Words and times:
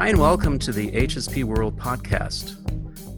Hi, 0.00 0.08
and 0.08 0.18
welcome 0.18 0.58
to 0.60 0.72
the 0.72 0.90
HSP 0.92 1.44
World 1.44 1.78
podcast. 1.78 2.56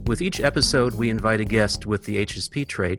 With 0.09 0.21
each 0.21 0.41
episode, 0.41 0.97
we 0.97 1.11
invite 1.11 1.41
a 1.41 1.45
guest 1.45 1.87
with 1.87 2.05
the 2.05 2.27
HSP 2.27 2.67
trait 2.67 2.99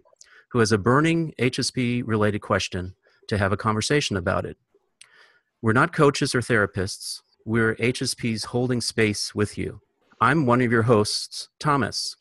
who 0.51 0.59
has 0.59 0.71
a 0.71 0.77
burning 0.77 1.33
HSP 1.37 2.01
related 2.05 2.39
question 2.39 2.95
to 3.27 3.37
have 3.37 3.51
a 3.51 3.57
conversation 3.57 4.15
about 4.15 4.45
it. 4.45 4.55
We're 5.61 5.73
not 5.73 5.91
coaches 5.91 6.33
or 6.33 6.39
therapists, 6.39 7.23
we're 7.43 7.75
HSPs 7.75 8.45
holding 8.45 8.79
space 8.79 9.35
with 9.35 9.57
you. 9.57 9.81
I'm 10.21 10.45
one 10.45 10.61
of 10.61 10.71
your 10.71 10.83
hosts, 10.83 11.49
Thomas, 11.59 12.15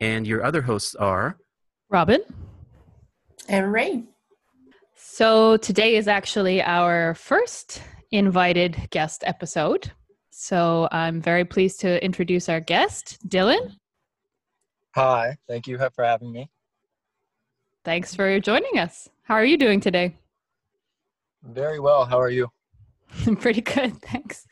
and 0.00 0.26
your 0.26 0.42
other 0.42 0.62
hosts 0.62 0.94
are 0.94 1.36
Robin 1.90 2.22
and 3.46 3.70
Ray. 3.70 4.04
So 4.96 5.58
today 5.58 5.96
is 5.96 6.08
actually 6.08 6.62
our 6.62 7.14
first 7.14 7.82
invited 8.10 8.88
guest 8.88 9.22
episode. 9.26 9.92
So 10.36 10.88
I'm 10.90 11.20
very 11.20 11.44
pleased 11.44 11.78
to 11.82 12.04
introduce 12.04 12.48
our 12.48 12.58
guest, 12.58 13.18
Dylan. 13.28 13.76
Hi, 14.96 15.36
thank 15.48 15.68
you 15.68 15.78
for 15.94 16.04
having 16.04 16.32
me. 16.32 16.50
Thanks 17.84 18.16
for 18.16 18.40
joining 18.40 18.76
us. 18.78 19.08
How 19.22 19.34
are 19.34 19.44
you 19.44 19.56
doing 19.56 19.78
today? 19.78 20.16
Very 21.44 21.78
well. 21.78 22.04
How 22.04 22.20
are 22.20 22.30
you? 22.30 22.48
I'm 23.24 23.36
pretty 23.44 23.60
good, 23.60 24.02
thanks. 24.02 24.44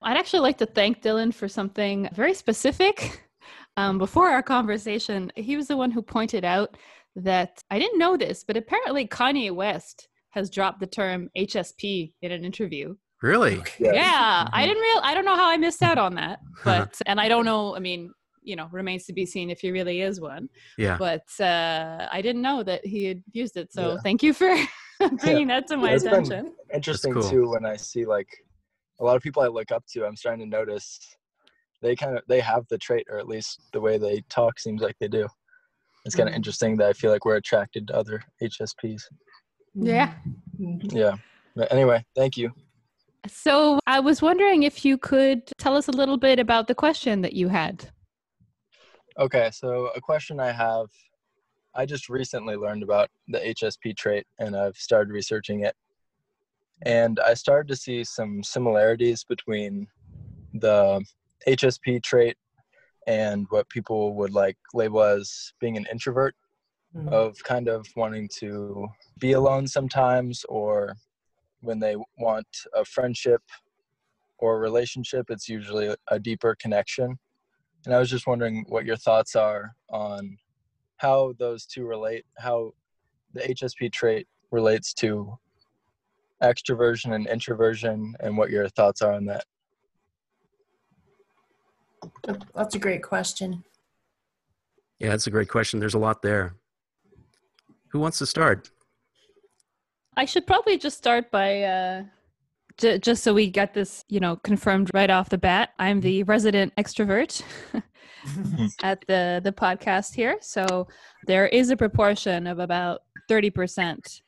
I'd 0.00 0.16
actually 0.16 0.40
like 0.40 0.58
to 0.58 0.66
thank 0.66 1.02
Dylan 1.02 1.34
for 1.34 1.48
something 1.48 2.08
very 2.14 2.32
specific. 2.32 3.28
Um, 3.76 3.98
before 3.98 4.30
our 4.30 4.44
conversation, 4.44 5.32
he 5.34 5.56
was 5.56 5.66
the 5.66 5.76
one 5.76 5.90
who 5.90 6.02
pointed 6.02 6.44
out 6.44 6.76
that 7.16 7.64
I 7.68 7.80
didn't 7.80 7.98
know 7.98 8.16
this, 8.16 8.44
but 8.44 8.56
apparently 8.56 9.08
Kanye 9.08 9.50
West 9.50 10.08
has 10.30 10.50
dropped 10.50 10.78
the 10.78 10.86
term 10.86 11.30
HSP 11.36 12.12
in 12.22 12.30
an 12.30 12.44
interview. 12.44 12.94
Really? 13.22 13.62
Yeah, 13.78 13.92
yeah 13.92 14.44
mm-hmm. 14.44 14.54
I 14.54 14.66
didn't 14.66 14.82
real. 14.82 15.00
I 15.02 15.14
don't 15.14 15.24
know 15.24 15.36
how 15.36 15.48
I 15.48 15.56
missed 15.56 15.82
out 15.82 15.98
on 15.98 16.14
that, 16.16 16.40
but 16.64 17.00
and 17.06 17.20
I 17.20 17.28
don't 17.28 17.44
know. 17.44 17.76
I 17.76 17.78
mean, 17.78 18.12
you 18.42 18.56
know, 18.56 18.68
remains 18.72 19.06
to 19.06 19.12
be 19.12 19.24
seen 19.24 19.48
if 19.48 19.60
he 19.60 19.70
really 19.70 20.00
is 20.00 20.20
one. 20.20 20.48
Yeah. 20.76 20.96
But 20.98 21.28
uh, 21.40 22.08
I 22.10 22.20
didn't 22.20 22.42
know 22.42 22.62
that 22.64 22.84
he 22.84 23.04
had 23.04 23.22
used 23.32 23.56
it. 23.56 23.72
So 23.72 23.92
yeah. 23.92 23.96
thank 24.02 24.22
you 24.22 24.34
for 24.34 24.54
bringing 25.20 25.48
yeah. 25.48 25.60
that 25.60 25.68
to 25.68 25.76
my 25.76 25.92
attention. 25.92 26.52
interesting 26.74 27.14
cool. 27.14 27.28
too 27.28 27.50
when 27.50 27.64
I 27.64 27.76
see 27.76 28.04
like 28.04 28.28
a 29.00 29.04
lot 29.04 29.16
of 29.16 29.22
people 29.22 29.42
I 29.42 29.48
look 29.48 29.72
up 29.72 29.84
to. 29.92 30.04
I'm 30.04 30.16
starting 30.16 30.44
to 30.44 30.50
notice 30.50 30.98
they 31.80 31.96
kind 31.96 32.16
of 32.16 32.24
they 32.28 32.40
have 32.40 32.64
the 32.70 32.78
trait, 32.78 33.06
or 33.08 33.18
at 33.18 33.28
least 33.28 33.60
the 33.72 33.80
way 33.80 33.98
they 33.98 34.22
talk 34.28 34.58
seems 34.58 34.82
like 34.82 34.96
they 35.00 35.08
do. 35.08 35.28
It's 36.04 36.16
kind 36.16 36.28
of 36.28 36.32
mm-hmm. 36.32 36.38
interesting 36.38 36.76
that 36.78 36.88
I 36.88 36.92
feel 36.92 37.12
like 37.12 37.24
we're 37.24 37.36
attracted 37.36 37.86
to 37.88 37.96
other 37.96 38.24
HSPs. 38.42 39.02
Yeah. 39.74 40.14
Mm-hmm. 40.60 40.96
Yeah. 40.96 41.14
But 41.54 41.70
anyway, 41.70 42.04
thank 42.16 42.36
you. 42.36 42.50
So 43.28 43.78
I 43.86 44.00
was 44.00 44.20
wondering 44.20 44.64
if 44.64 44.84
you 44.84 44.98
could 44.98 45.42
tell 45.58 45.76
us 45.76 45.88
a 45.88 45.92
little 45.92 46.16
bit 46.16 46.38
about 46.38 46.66
the 46.66 46.74
question 46.74 47.20
that 47.22 47.34
you 47.34 47.48
had. 47.48 47.88
Okay, 49.18 49.50
so 49.52 49.90
a 49.94 50.00
question 50.00 50.40
I 50.40 50.52
have 50.52 50.88
I 51.74 51.86
just 51.86 52.08
recently 52.08 52.56
learned 52.56 52.82
about 52.82 53.08
the 53.28 53.38
HSP 53.38 53.96
trait 53.96 54.26
and 54.38 54.54
I've 54.54 54.76
started 54.76 55.12
researching 55.12 55.64
it. 55.64 55.74
And 56.82 57.18
I 57.20 57.34
started 57.34 57.68
to 57.68 57.76
see 57.76 58.04
some 58.04 58.42
similarities 58.42 59.24
between 59.24 59.86
the 60.54 61.02
HSP 61.46 62.02
trait 62.02 62.36
and 63.06 63.46
what 63.50 63.68
people 63.68 64.14
would 64.14 64.32
like 64.32 64.56
label 64.74 65.02
as 65.02 65.52
being 65.60 65.76
an 65.76 65.86
introvert 65.90 66.34
mm-hmm. 66.94 67.08
of 67.08 67.42
kind 67.42 67.68
of 67.68 67.86
wanting 67.96 68.28
to 68.38 68.88
be 69.18 69.32
alone 69.32 69.66
sometimes 69.66 70.44
or 70.48 70.96
when 71.62 71.78
they 71.78 71.96
want 72.18 72.46
a 72.74 72.84
friendship 72.84 73.42
or 74.38 74.56
a 74.56 74.60
relationship 74.60 75.26
it's 75.30 75.48
usually 75.48 75.94
a 76.08 76.18
deeper 76.18 76.56
connection 76.60 77.18
and 77.86 77.94
i 77.94 77.98
was 77.98 78.10
just 78.10 78.26
wondering 78.26 78.64
what 78.68 78.84
your 78.84 78.96
thoughts 78.96 79.34
are 79.36 79.74
on 79.90 80.36
how 80.96 81.32
those 81.38 81.66
two 81.66 81.84
relate 81.84 82.24
how 82.38 82.72
the 83.34 83.40
hsp 83.40 83.92
trait 83.92 84.26
relates 84.50 84.92
to 84.92 85.32
extroversion 86.42 87.14
and 87.14 87.26
introversion 87.28 88.14
and 88.20 88.36
what 88.36 88.50
your 88.50 88.68
thoughts 88.68 89.00
are 89.00 89.12
on 89.12 89.24
that 89.24 89.44
that's 92.54 92.74
a 92.74 92.78
great 92.78 93.02
question. 93.02 93.64
Yeah, 94.98 95.10
that's 95.10 95.26
a 95.26 95.30
great 95.30 95.48
question. 95.48 95.80
There's 95.80 95.94
a 95.94 95.98
lot 95.98 96.22
there. 96.22 96.54
Who 97.88 97.98
wants 97.98 98.18
to 98.18 98.26
start? 98.26 98.70
I 100.16 100.24
should 100.26 100.46
probably 100.46 100.76
just 100.76 100.98
start 100.98 101.30
by 101.30 101.62
uh, 101.62 102.04
j- 102.78 102.98
just 102.98 103.22
so 103.22 103.32
we 103.32 103.48
get 103.50 103.72
this, 103.72 104.04
you 104.08 104.20
know, 104.20 104.36
confirmed 104.36 104.90
right 104.92 105.08
off 105.08 105.30
the 105.30 105.38
bat. 105.38 105.70
I'm 105.78 106.00
the 106.00 106.22
resident 106.24 106.74
extrovert 106.76 107.42
at 108.82 109.04
the 109.08 109.40
the 109.42 109.52
podcast 109.52 110.14
here. 110.14 110.36
So 110.40 110.88
there 111.26 111.46
is 111.48 111.70
a 111.70 111.76
proportion 111.76 112.46
of 112.46 112.58
about 112.58 113.00
thirty 113.28 113.50
percent 113.50 114.20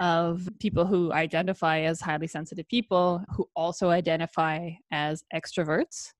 of 0.00 0.48
people 0.58 0.84
who 0.84 1.12
identify 1.12 1.80
as 1.80 2.00
highly 2.00 2.26
sensitive 2.26 2.68
people 2.68 3.24
who 3.36 3.48
also 3.54 3.90
identify 3.90 4.70
as 4.90 5.22
extroverts. 5.32 6.10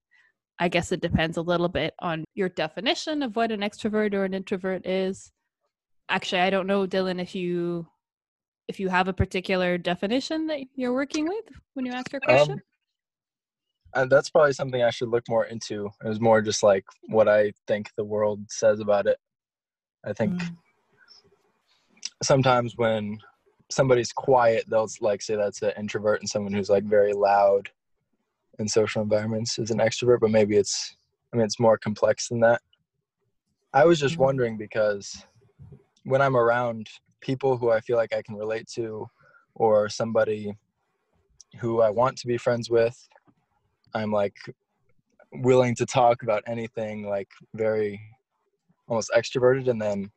I 0.61 0.69
guess 0.69 0.93
it 0.93 1.01
depends 1.01 1.37
a 1.37 1.43
little 1.43 1.69
bit 1.69 1.95
on 1.99 2.25
your 2.35 2.49
definition 2.49 3.25
of 3.25 3.35
what 3.35 3.51
an 3.51 3.61
extrovert 3.61 4.15
or 4.15 4.25
an 4.25 4.35
introvert 4.35 4.87
is. 4.87 5.33
Actually, 6.09 6.43
I 6.43 6.51
don't 6.51 6.69
know, 6.69 6.87
Dylan, 6.87 7.21
if 7.21 7.35
you 7.35 7.89
if 8.69 8.81
you 8.81 8.89
have 8.89 9.09
a 9.09 9.13
particular 9.13 9.79
definition 9.79 10.47
that 10.47 10.61
you're 10.75 10.95
working 10.95 11.27
with 11.27 11.45
when 11.75 11.87
you 11.87 11.93
ask 11.93 12.13
your 12.13 12.21
question. 12.21 12.61
Um, 13.95 14.09
that's 14.09 14.31
probably 14.31 14.53
something 14.53 14.83
I 14.83 14.91
should 14.91 15.09
look 15.09 15.29
more 15.29 15.45
into. 15.45 15.89
It 16.05 16.09
was 16.09 16.21
more 16.21 16.43
just 16.43 16.63
like 16.63 16.85
what 17.09 17.29
I 17.29 17.53
think 17.67 17.91
the 17.97 18.05
world 18.05 18.41
says 18.49 18.81
about 18.81 19.07
it. 19.07 19.19
I 20.05 20.13
think 20.13 20.35
mm. 20.35 20.57
sometimes 22.23 22.75
when 22.77 23.19
somebody's 23.71 24.13
quiet, 24.13 24.65
they'll 24.69 24.89
like 25.01 25.23
say 25.23 25.37
that's 25.37 25.63
an 25.63 25.73
introvert, 25.79 26.21
and 26.21 26.29
someone 26.29 26.53
who's 26.53 26.71
like 26.71 26.85
very 26.85 27.13
loud 27.13 27.71
in 28.59 28.69
social 28.69 29.03
environments 29.03 29.59
is 29.59 29.71
an 29.71 29.79
extrovert, 29.79 30.21
but 30.21 30.31
maybe 30.31 30.57
it's 30.57 30.97
I 31.33 31.37
mean 31.37 31.47
it's 31.47 31.61
more 31.61 31.79
complex 31.79 32.29
than 32.29 32.41
that. 32.41 32.63
I 33.73 33.85
was 33.85 33.99
just 33.99 34.15
mm-hmm. 34.15 34.25
wondering 34.25 34.57
because 34.57 35.25
when 36.05 36.21
I'm 36.21 36.37
around 36.37 36.89
people 37.25 37.57
who 37.57 37.71
I 37.71 37.81
feel 37.81 37.97
like 37.97 38.15
I 38.15 38.23
can 38.23 38.37
relate 38.37 38.69
to 38.75 39.07
or 39.55 39.89
somebody 39.89 40.55
who 41.61 41.81
I 41.81 41.91
want 41.91 42.17
to 42.19 42.27
be 42.27 42.37
friends 42.37 42.71
with, 42.71 42.97
I'm 43.95 44.13
like 44.13 44.37
willing 45.33 45.75
to 45.77 45.87
talk 45.87 46.23
about 46.23 46.43
anything 46.47 47.09
like 47.09 47.29
very 47.55 48.01
almost 48.87 49.11
extroverted 49.17 49.69
and 49.69 49.81
then 49.81 50.11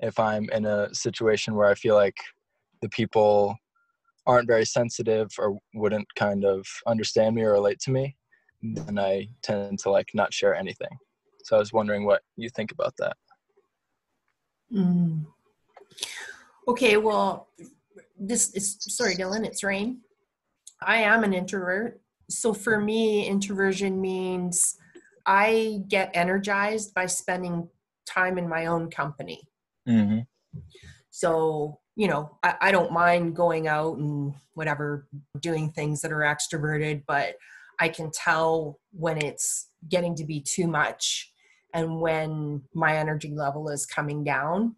if 0.00 0.18
I'm 0.18 0.48
in 0.50 0.66
a 0.66 0.94
situation 0.94 1.54
where 1.54 1.68
I 1.68 1.74
feel 1.74 1.94
like 1.94 2.16
the 2.82 2.88
people 2.88 3.56
aren't 4.26 4.46
very 4.48 4.64
sensitive 4.64 5.28
or 5.38 5.58
wouldn't 5.74 6.06
kind 6.14 6.44
of 6.44 6.66
understand 6.86 7.34
me 7.34 7.42
or 7.42 7.52
relate 7.52 7.78
to 7.80 7.90
me, 7.90 8.16
then 8.62 8.98
I 8.98 9.28
tend 9.42 9.78
to 9.80 9.90
like 9.90 10.08
not 10.14 10.32
share 10.32 10.54
anything. 10.54 10.98
So 11.44 11.56
I 11.56 11.58
was 11.58 11.72
wondering 11.72 12.04
what 12.04 12.22
you 12.36 12.48
think 12.48 12.72
about 12.72 12.94
that. 12.98 13.16
Mm. 14.72 15.26
Okay, 16.66 16.96
well, 16.96 17.48
this 18.18 18.52
is 18.54 18.76
sorry, 18.80 19.14
Dylan, 19.14 19.44
it's 19.44 19.62
Rain. 19.62 20.00
I 20.82 20.96
am 20.98 21.24
an 21.24 21.32
introvert. 21.32 22.00
So 22.30 22.54
for 22.54 22.80
me, 22.80 23.26
introversion 23.26 24.00
means 24.00 24.76
I 25.26 25.82
get 25.88 26.10
energized 26.14 26.94
by 26.94 27.06
spending 27.06 27.68
time 28.06 28.38
in 28.38 28.48
my 28.48 28.66
own 28.66 28.90
company. 28.90 29.42
Mm-hmm. 29.88 30.20
So 31.10 31.80
you 31.96 32.08
know, 32.08 32.38
I, 32.42 32.54
I 32.60 32.72
don't 32.72 32.92
mind 32.92 33.36
going 33.36 33.68
out 33.68 33.98
and 33.98 34.34
whatever, 34.54 35.06
doing 35.40 35.70
things 35.70 36.00
that 36.00 36.12
are 36.12 36.20
extroverted, 36.20 37.04
but 37.06 37.36
I 37.80 37.88
can 37.88 38.10
tell 38.10 38.78
when 38.92 39.18
it's 39.18 39.68
getting 39.88 40.14
to 40.16 40.24
be 40.24 40.40
too 40.40 40.66
much 40.66 41.32
and 41.72 42.00
when 42.00 42.62
my 42.72 42.96
energy 42.96 43.32
level 43.34 43.68
is 43.68 43.86
coming 43.86 44.24
down. 44.24 44.76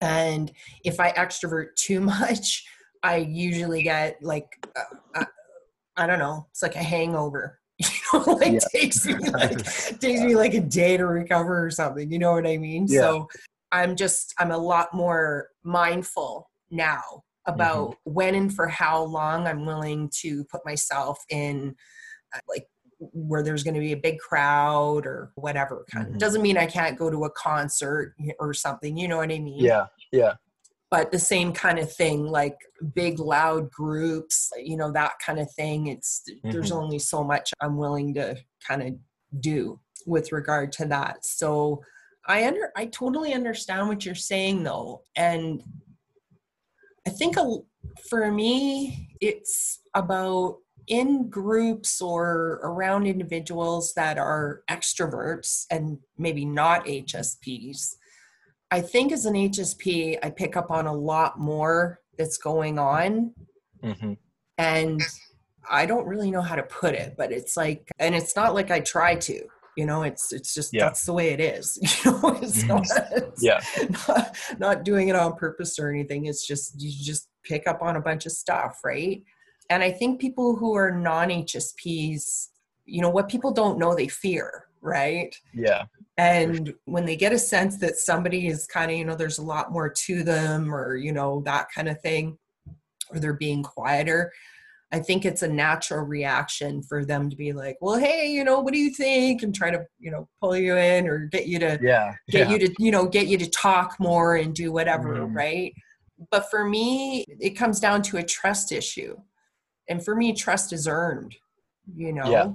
And 0.00 0.52
if 0.84 1.00
I 1.00 1.12
extrovert 1.12 1.74
too 1.76 2.00
much, 2.14 2.64
I 3.02 3.16
usually 3.16 3.82
get 3.82 4.22
like, 4.22 4.48
uh, 4.76 5.20
uh, 5.20 5.24
I 5.96 6.06
don't 6.06 6.18
know, 6.18 6.46
it's 6.50 6.62
like 6.62 6.76
a 6.76 6.82
hangover. 6.82 7.60
You 8.12 8.20
know, 8.20 8.32
like 8.34 8.52
yeah. 8.52 8.58
takes 8.72 9.04
me 9.04 9.14
like 9.14 9.58
takes 9.98 10.20
me 10.22 10.36
like 10.36 10.54
a 10.54 10.60
day 10.60 10.96
to 10.96 11.06
recover 11.06 11.66
or 11.66 11.70
something. 11.70 12.10
You 12.10 12.18
know 12.18 12.32
what 12.32 12.46
I 12.46 12.56
mean? 12.56 12.86
Yeah. 12.88 13.00
So 13.00 13.28
I'm 13.72 13.96
just, 13.96 14.32
I'm 14.38 14.52
a 14.52 14.56
lot 14.56 14.94
more 14.94 15.48
mindful 15.64 16.48
now 16.70 17.02
about 17.46 17.90
mm-hmm. 17.90 18.12
when 18.12 18.34
and 18.34 18.54
for 18.54 18.68
how 18.68 19.02
long 19.02 19.46
I'm 19.46 19.66
willing 19.66 20.08
to 20.20 20.44
put 20.44 20.64
myself 20.64 21.18
in, 21.28 21.74
uh, 22.34 22.38
like, 22.48 22.66
where 23.12 23.42
there's 23.42 23.62
going 23.62 23.74
to 23.74 23.80
be 23.80 23.92
a 23.92 23.96
big 23.96 24.18
crowd 24.18 25.06
or 25.06 25.32
whatever 25.34 25.84
kind 25.90 26.08
mm-hmm. 26.08 26.18
doesn't 26.18 26.42
mean 26.42 26.56
I 26.56 26.66
can't 26.66 26.98
go 26.98 27.10
to 27.10 27.24
a 27.24 27.30
concert 27.30 28.14
or 28.38 28.54
something. 28.54 28.96
You 28.96 29.08
know 29.08 29.18
what 29.18 29.32
I 29.32 29.38
mean? 29.38 29.62
Yeah. 29.62 29.86
Yeah. 30.12 30.34
but 30.90 31.10
the 31.10 31.18
same 31.18 31.52
kind 31.52 31.78
of 31.78 31.92
thing 31.92 32.26
like 32.26 32.56
big 32.94 33.18
loud 33.18 33.70
groups 33.70 34.50
you 34.56 34.76
know 34.76 34.92
that 34.92 35.12
kind 35.24 35.38
of 35.38 35.50
thing 35.52 35.88
it's 35.88 36.22
mm-hmm. 36.30 36.50
there's 36.50 36.72
only 36.72 36.98
so 36.98 37.24
much 37.24 37.52
i'm 37.60 37.76
willing 37.76 38.14
to 38.14 38.36
kind 38.66 38.82
of 38.82 38.94
do 39.40 39.78
with 40.06 40.32
regard 40.32 40.70
to 40.72 40.84
that 40.86 41.24
so 41.24 41.82
i 42.26 42.46
under 42.46 42.70
i 42.76 42.86
totally 42.86 43.34
understand 43.34 43.88
what 43.88 44.04
you're 44.04 44.14
saying 44.14 44.62
though 44.62 45.02
and 45.16 45.62
i 47.06 47.10
think 47.10 47.36
a, 47.36 47.56
for 48.08 48.30
me 48.30 49.08
it's 49.20 49.80
about 49.94 50.58
in 50.88 51.28
groups 51.28 52.00
or 52.00 52.60
around 52.62 53.06
individuals 53.06 53.92
that 53.94 54.18
are 54.18 54.62
extroverts 54.70 55.64
and 55.70 55.98
maybe 56.16 56.44
not 56.44 56.84
hsps 56.86 57.96
I 58.70 58.80
think 58.80 59.12
as 59.12 59.26
an 59.26 59.34
HSP, 59.34 60.18
I 60.22 60.30
pick 60.30 60.56
up 60.56 60.70
on 60.70 60.86
a 60.86 60.92
lot 60.92 61.38
more 61.38 62.00
that's 62.18 62.36
going 62.36 62.78
on. 62.78 63.32
Mm-hmm. 63.82 64.14
And 64.58 65.02
I 65.70 65.86
don't 65.86 66.06
really 66.06 66.30
know 66.30 66.42
how 66.42 66.56
to 66.56 66.62
put 66.62 66.94
it, 66.94 67.14
but 67.16 67.30
it's 67.30 67.56
like, 67.56 67.90
and 67.98 68.14
it's 68.14 68.34
not 68.34 68.54
like 68.54 68.70
I 68.70 68.80
try 68.80 69.14
to, 69.16 69.40
you 69.76 69.86
know, 69.86 70.02
it's, 70.02 70.32
it's 70.32 70.54
just, 70.54 70.72
yeah. 70.72 70.84
that's 70.84 71.04
the 71.04 71.12
way 71.12 71.28
it 71.28 71.40
is. 71.40 71.78
You 72.04 72.12
know, 72.12 72.38
it's 72.42 72.64
mm-hmm. 72.64 72.68
not, 72.68 73.34
yeah. 73.40 73.60
Not, 74.08 74.36
not 74.58 74.84
doing 74.84 75.08
it 75.08 75.16
on 75.16 75.36
purpose 75.36 75.78
or 75.78 75.90
anything. 75.90 76.26
It's 76.26 76.46
just, 76.46 76.80
you 76.80 76.90
just 76.90 77.28
pick 77.44 77.68
up 77.68 77.82
on 77.82 77.96
a 77.96 78.00
bunch 78.00 78.26
of 78.26 78.32
stuff. 78.32 78.80
Right. 78.84 79.22
And 79.70 79.82
I 79.82 79.90
think 79.90 80.20
people 80.20 80.56
who 80.56 80.74
are 80.74 80.90
non 80.90 81.28
HSPs, 81.28 82.48
you 82.84 83.02
know, 83.02 83.10
what 83.10 83.28
people 83.28 83.52
don't 83.52 83.78
know, 83.78 83.94
they 83.94 84.08
fear 84.08 84.66
right? 84.86 85.34
Yeah. 85.52 85.84
And 86.16 86.72
when 86.86 87.04
they 87.04 87.16
get 87.16 87.32
a 87.32 87.38
sense 87.38 87.76
that 87.78 87.96
somebody 87.96 88.46
is 88.46 88.66
kind 88.66 88.90
of, 88.90 88.96
you 88.96 89.04
know, 89.04 89.16
there's 89.16 89.38
a 89.38 89.44
lot 89.44 89.72
more 89.72 89.90
to 89.90 90.22
them 90.22 90.72
or, 90.74 90.96
you 90.96 91.12
know, 91.12 91.42
that 91.44 91.66
kind 91.74 91.88
of 91.88 92.00
thing, 92.00 92.38
or 93.10 93.18
they're 93.18 93.34
being 93.34 93.62
quieter, 93.62 94.32
I 94.92 95.00
think 95.00 95.24
it's 95.24 95.42
a 95.42 95.48
natural 95.48 96.04
reaction 96.04 96.82
for 96.82 97.04
them 97.04 97.28
to 97.28 97.36
be 97.36 97.52
like, 97.52 97.76
well, 97.80 97.98
hey, 97.98 98.28
you 98.30 98.44
know, 98.44 98.60
what 98.60 98.72
do 98.72 98.78
you 98.78 98.90
think? 98.90 99.42
And 99.42 99.54
try 99.54 99.70
to, 99.70 99.84
you 99.98 100.10
know, 100.10 100.28
pull 100.40 100.56
you 100.56 100.76
in 100.76 101.08
or 101.08 101.26
get 101.26 101.48
you 101.48 101.58
to, 101.58 101.78
yeah, 101.82 102.14
get 102.30 102.48
yeah. 102.48 102.52
you 102.52 102.58
to, 102.60 102.74
you 102.78 102.92
know, 102.92 103.06
get 103.06 103.26
you 103.26 103.36
to 103.36 103.50
talk 103.50 103.96
more 103.98 104.36
and 104.36 104.54
do 104.54 104.72
whatever, 104.72 105.16
mm-hmm. 105.16 105.36
right? 105.36 105.74
But 106.30 106.48
for 106.50 106.64
me, 106.64 107.24
it 107.28 107.50
comes 107.50 107.80
down 107.80 108.00
to 108.02 108.18
a 108.18 108.22
trust 108.22 108.72
issue. 108.72 109.16
And 109.88 110.04
for 110.04 110.14
me, 110.14 110.32
trust 110.32 110.72
is 110.72 110.88
earned, 110.88 111.34
you 111.94 112.12
know? 112.12 112.30
Yeah 112.30 112.50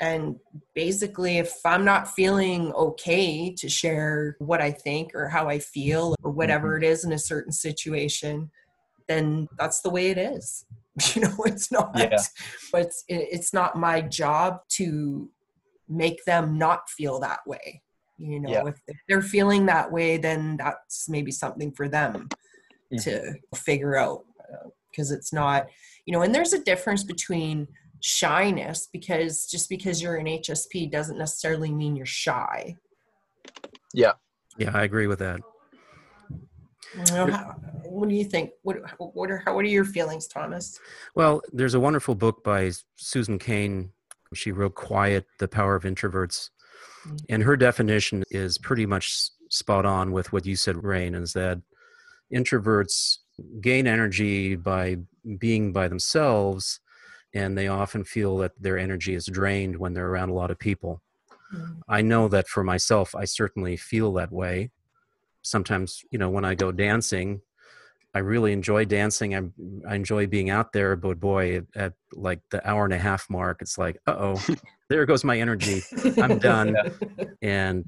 and 0.00 0.36
basically 0.74 1.38
if 1.38 1.54
i'm 1.64 1.84
not 1.84 2.12
feeling 2.14 2.72
okay 2.72 3.54
to 3.54 3.68
share 3.68 4.36
what 4.40 4.60
i 4.60 4.70
think 4.70 5.14
or 5.14 5.28
how 5.28 5.48
i 5.48 5.58
feel 5.58 6.14
or 6.22 6.30
whatever 6.30 6.74
mm-hmm. 6.74 6.84
it 6.84 6.88
is 6.88 7.04
in 7.04 7.12
a 7.12 7.18
certain 7.18 7.52
situation 7.52 8.50
then 9.06 9.46
that's 9.58 9.80
the 9.82 9.90
way 9.90 10.08
it 10.10 10.18
is 10.18 10.64
you 11.14 11.22
know 11.22 11.34
it's 11.46 11.70
not 11.70 11.92
yeah. 11.96 12.16
but 12.72 12.82
it's 12.82 13.04
it's 13.08 13.52
not 13.52 13.78
my 13.78 14.00
job 14.00 14.58
to 14.68 15.28
make 15.88 16.24
them 16.24 16.58
not 16.58 16.88
feel 16.88 17.20
that 17.20 17.46
way 17.46 17.80
you 18.18 18.40
know 18.40 18.50
yeah. 18.50 18.66
if, 18.66 18.96
they're 19.08 19.22
feeling 19.22 19.66
that 19.66 19.90
way 19.90 20.16
then 20.16 20.56
that's 20.56 21.08
maybe 21.08 21.30
something 21.30 21.70
for 21.70 21.88
them 21.88 22.28
mm-hmm. 22.92 22.96
to 22.96 23.34
figure 23.54 23.96
out 23.96 24.24
because 24.90 25.12
uh, 25.12 25.14
it's 25.14 25.32
not 25.32 25.66
you 26.06 26.12
know 26.12 26.22
and 26.22 26.34
there's 26.34 26.52
a 26.52 26.62
difference 26.62 27.04
between 27.04 27.68
shyness 28.04 28.86
because 28.92 29.46
just 29.46 29.70
because 29.70 30.02
you're 30.02 30.16
an 30.16 30.26
HSP 30.26 30.90
doesn't 30.90 31.16
necessarily 31.16 31.72
mean 31.72 31.96
you're 31.96 32.04
shy. 32.04 32.76
Yeah. 33.94 34.12
Yeah, 34.58 34.72
I 34.74 34.82
agree 34.84 35.06
with 35.06 35.20
that. 35.20 35.40
You 36.94 37.14
know, 37.14 37.26
how, 37.26 37.56
what 37.84 38.08
do 38.08 38.14
you 38.14 38.24
think? 38.24 38.50
What 38.62 38.76
what 38.98 39.30
are 39.30 39.38
how, 39.38 39.54
what 39.54 39.64
are 39.64 39.68
your 39.68 39.86
feelings, 39.86 40.28
Thomas? 40.28 40.78
Well, 41.16 41.42
there's 41.52 41.74
a 41.74 41.80
wonderful 41.80 42.14
book 42.14 42.44
by 42.44 42.70
Susan 42.96 43.38
Cain. 43.38 43.90
She 44.32 44.52
wrote 44.52 44.76
"Quiet: 44.76 45.26
The 45.40 45.48
Power 45.48 45.74
of 45.74 45.82
Introverts," 45.82 46.50
mm-hmm. 47.04 47.16
and 47.30 47.42
her 47.42 47.56
definition 47.56 48.22
is 48.30 48.58
pretty 48.58 48.86
much 48.86 49.30
spot 49.48 49.86
on 49.86 50.12
with 50.12 50.32
what 50.32 50.46
you 50.46 50.54
said, 50.54 50.84
Rain. 50.84 51.16
Is 51.16 51.32
that 51.32 51.60
introverts 52.32 53.18
gain 53.60 53.86
energy 53.86 54.56
by 54.56 54.96
being 55.38 55.72
by 55.72 55.88
themselves 55.88 56.80
and 57.34 57.58
they 57.58 57.66
often 57.66 58.04
feel 58.04 58.38
that 58.38 58.52
their 58.60 58.78
energy 58.78 59.14
is 59.14 59.26
drained 59.26 59.76
when 59.76 59.92
they're 59.92 60.08
around 60.08 60.30
a 60.30 60.34
lot 60.34 60.52
of 60.52 60.58
people. 60.58 61.02
Mm. 61.52 61.80
I 61.88 62.00
know 62.00 62.28
that 62.28 62.48
for 62.48 62.62
myself, 62.62 63.14
I 63.14 63.24
certainly 63.24 63.76
feel 63.76 64.12
that 64.14 64.32
way. 64.32 64.70
Sometimes, 65.42 66.04
you 66.10 66.18
know, 66.18 66.30
when 66.30 66.44
I 66.44 66.54
go 66.54 66.70
dancing, 66.70 67.42
I 68.14 68.20
really 68.20 68.52
enjoy 68.52 68.84
dancing. 68.84 69.34
I, 69.34 69.42
I 69.90 69.96
enjoy 69.96 70.28
being 70.28 70.48
out 70.48 70.72
there, 70.72 70.94
but 70.94 71.18
boy, 71.18 71.56
at, 71.56 71.64
at 71.74 71.92
like 72.12 72.40
the 72.50 72.66
hour 72.68 72.84
and 72.84 72.94
a 72.94 72.98
half 72.98 73.28
mark, 73.28 73.60
it's 73.60 73.76
like, 73.76 73.98
uh 74.06 74.14
oh, 74.16 74.46
there 74.88 75.04
goes 75.04 75.24
my 75.24 75.38
energy. 75.38 75.82
I'm 76.22 76.38
done. 76.52 76.76
Yeah. 76.76 77.24
And 77.42 77.84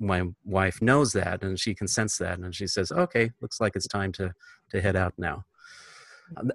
my 0.00 0.24
wife 0.44 0.82
knows 0.82 1.12
that, 1.12 1.44
and 1.44 1.58
she 1.58 1.76
can 1.76 1.86
sense 1.86 2.18
that, 2.18 2.40
and 2.40 2.52
she 2.52 2.66
says, 2.66 2.90
"Okay, 2.90 3.30
looks 3.40 3.60
like 3.60 3.76
it's 3.76 3.86
time 3.86 4.10
to 4.12 4.32
to 4.70 4.80
head 4.80 4.96
out 4.96 5.14
now." 5.18 5.44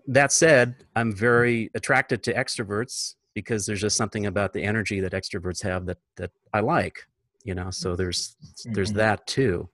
That 0.08 0.32
said, 0.32 0.86
I'm 0.96 1.16
very 1.16 1.72
attracted 1.74 2.24
to 2.24 2.34
extroverts 2.34 3.16
because 3.34 3.66
there's 3.66 3.82
just 3.82 3.98
something 3.98 4.28
about 4.28 4.54
the 4.54 4.64
energy 4.64 5.00
that 5.00 5.14
extroverts 5.14 5.62
have 5.64 5.86
that 5.88 5.98
that 6.18 6.32
I 6.54 6.60
like, 6.60 7.08
you 7.44 7.56
know. 7.56 7.72
So 7.72 7.96
there's 7.96 8.36
there's 8.66 8.90
mm-hmm. 8.90 8.98
that 9.00 9.28
too. 9.28 9.70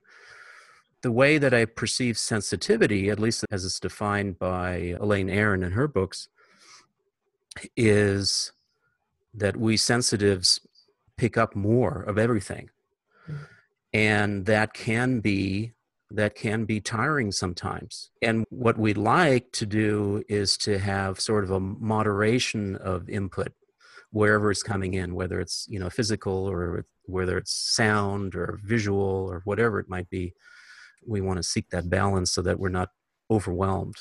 The 1.02 1.12
way 1.12 1.38
that 1.38 1.54
I 1.54 1.64
perceive 1.64 2.18
sensitivity, 2.18 3.08
at 3.08 3.18
least 3.18 3.44
as 3.50 3.64
it's 3.64 3.80
defined 3.80 4.38
by 4.38 4.96
Elaine 5.00 5.30
Aron 5.30 5.62
in 5.62 5.72
her 5.72 5.88
books, 5.88 6.28
is 7.76 8.52
that 9.32 9.56
we 9.56 9.76
sensitives 9.76 10.60
pick 11.16 11.36
up 11.36 11.54
more 11.54 12.02
of 12.02 12.18
everything. 12.18 12.70
Mm-hmm. 13.28 13.42
And 13.92 14.46
that 14.46 14.72
can 14.72 15.20
be 15.20 15.72
that 16.10 16.34
can 16.34 16.64
be 16.64 16.80
tiring 16.80 17.30
sometimes. 17.30 18.10
And 18.20 18.44
what 18.50 18.78
we'd 18.78 18.98
like 18.98 19.52
to 19.52 19.66
do 19.66 20.24
is 20.28 20.56
to 20.58 20.78
have 20.78 21.20
sort 21.20 21.44
of 21.44 21.50
a 21.50 21.60
moderation 21.60 22.76
of 22.76 23.08
input 23.08 23.52
wherever 24.10 24.50
it's 24.50 24.62
coming 24.62 24.94
in, 24.94 25.14
whether 25.14 25.40
it's 25.40 25.66
you 25.68 25.78
know 25.78 25.88
physical 25.88 26.32
or 26.32 26.84
whether 27.04 27.38
it's 27.38 27.52
sound 27.52 28.34
or 28.34 28.58
visual 28.64 29.28
or 29.30 29.42
whatever 29.44 29.78
it 29.78 29.88
might 29.88 30.10
be. 30.10 30.34
We 31.06 31.20
want 31.20 31.38
to 31.38 31.42
seek 31.42 31.70
that 31.70 31.88
balance 31.88 32.32
so 32.32 32.42
that 32.42 32.58
we're 32.58 32.68
not 32.68 32.90
overwhelmed. 33.30 33.96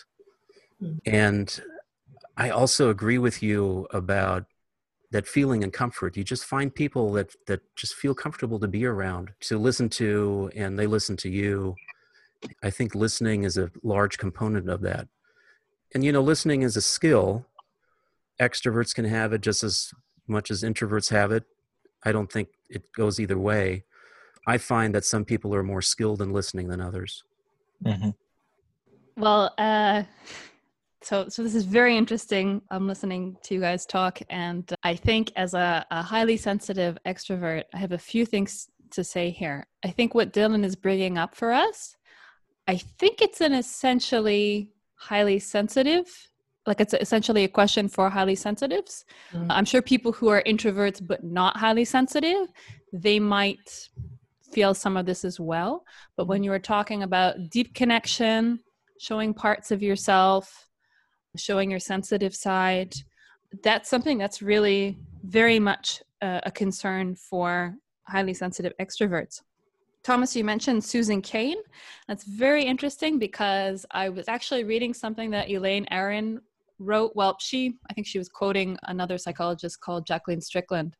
Mm-hmm. 0.81 0.97
And 1.05 1.61
I 2.35 2.49
also 2.49 2.89
agree 2.89 3.19
with 3.19 3.43
you 3.43 3.87
about 3.91 4.45
that 5.11 5.27
feeling 5.27 5.63
and 5.63 5.73
comfort. 5.73 6.17
You 6.17 6.23
just 6.23 6.45
find 6.45 6.73
people 6.73 7.13
that 7.13 7.35
that 7.45 7.61
just 7.75 7.93
feel 7.93 8.15
comfortable 8.15 8.59
to 8.59 8.67
be 8.67 8.85
around, 8.85 9.31
to 9.41 9.59
listen 9.59 9.89
to, 9.89 10.49
and 10.55 10.79
they 10.79 10.87
listen 10.87 11.15
to 11.17 11.29
you 11.29 11.75
I 12.63 12.69
think 12.69 12.95
listening 12.95 13.43
is 13.43 13.57
a 13.57 13.71
large 13.83 14.17
component 14.17 14.69
of 14.69 14.81
that. 14.81 15.07
And 15.93 16.03
you 16.03 16.11
know, 16.11 16.21
listening 16.21 16.61
is 16.61 16.77
a 16.77 16.81
skill. 16.81 17.45
Extroverts 18.39 18.93
can 18.93 19.05
have 19.05 19.33
it 19.33 19.41
just 19.41 19.63
as 19.63 19.93
much 20.27 20.51
as 20.51 20.63
introverts 20.63 21.09
have 21.09 21.31
it. 21.31 21.43
I 22.03 22.11
don't 22.11 22.31
think 22.31 22.49
it 22.69 22.83
goes 22.93 23.19
either 23.19 23.37
way. 23.37 23.83
I 24.47 24.57
find 24.57 24.95
that 24.95 25.05
some 25.05 25.25
people 25.25 25.53
are 25.53 25.63
more 25.63 25.81
skilled 25.81 26.21
in 26.21 26.31
listening 26.31 26.69
than 26.69 26.79
others. 26.79 27.23
Mm-hmm. 27.83 28.11
Well, 29.17 29.53
uh, 29.57 30.03
so 31.01 31.27
so 31.29 31.43
this 31.43 31.55
is 31.55 31.65
very 31.65 31.97
interesting. 31.97 32.61
I'm 32.71 32.87
listening 32.87 33.37
to 33.43 33.53
you 33.53 33.59
guys 33.59 33.85
talk, 33.85 34.21
and 34.29 34.71
I 34.83 34.95
think 34.95 35.31
as 35.35 35.53
a, 35.53 35.85
a 35.91 36.01
highly 36.01 36.37
sensitive 36.37 36.97
extrovert, 37.05 37.63
I 37.73 37.77
have 37.77 37.91
a 37.91 37.97
few 37.97 38.25
things 38.25 38.69
to 38.91 39.03
say 39.03 39.29
here. 39.29 39.67
I 39.83 39.89
think 39.89 40.15
what 40.15 40.33
Dylan 40.33 40.63
is 40.63 40.75
bringing 40.75 41.17
up 41.17 41.35
for 41.35 41.51
us 41.51 41.95
I 42.69 42.77
think 42.77 43.23
it's 43.23 43.41
an 43.41 43.53
essentially 43.53 44.69
highly 44.93 45.39
sensitive, 45.39 46.05
like 46.67 46.79
it's 46.79 46.93
essentially 46.93 47.43
a 47.43 47.47
question 47.47 47.89
for 47.89 48.11
highly 48.11 48.35
sensitives. 48.35 49.05
Mm-hmm. 49.33 49.49
I'm 49.49 49.65
sure 49.65 49.81
people 49.81 50.11
who 50.11 50.27
are 50.27 50.43
introverts 50.45 51.01
but 51.05 51.23
not 51.23 51.57
highly 51.57 51.83
sensitive, 51.83 52.53
they 52.93 53.19
might 53.19 53.89
feel 54.51 54.75
some 54.75 54.97
of 54.97 55.07
this 55.07 55.25
as 55.25 55.39
well. 55.39 55.83
But 56.15 56.27
when 56.27 56.43
you 56.43 56.53
are 56.53 56.59
talking 56.59 57.01
about 57.01 57.49
deep 57.49 57.73
connection, 57.73 58.59
showing 58.99 59.33
parts 59.33 59.71
of 59.71 59.81
yourself, 59.81 60.67
showing 61.37 61.71
your 61.71 61.79
sensitive 61.79 62.35
side, 62.35 62.93
that's 63.63 63.89
something 63.89 64.19
that's 64.19 64.43
really 64.43 64.99
very 65.23 65.57
much 65.57 66.03
a, 66.21 66.41
a 66.43 66.51
concern 66.51 67.15
for 67.15 67.73
highly 68.03 68.35
sensitive 68.35 68.73
extroverts. 68.79 69.41
Thomas, 70.03 70.35
you 70.35 70.43
mentioned 70.43 70.83
Susan 70.83 71.21
Cain. 71.21 71.57
That's 72.07 72.23
very 72.23 72.63
interesting 72.63 73.19
because 73.19 73.85
I 73.91 74.09
was 74.09 74.27
actually 74.27 74.63
reading 74.63 74.93
something 74.93 75.29
that 75.31 75.49
Elaine 75.49 75.85
Aron 75.91 76.41
wrote. 76.79 77.11
Well, 77.15 77.37
she, 77.39 77.75
I 77.89 77.93
think 77.93 78.07
she 78.07 78.17
was 78.17 78.29
quoting 78.29 78.77
another 78.83 79.17
psychologist 79.17 79.81
called 79.81 80.05
Jacqueline 80.05 80.41
Strickland, 80.41 80.95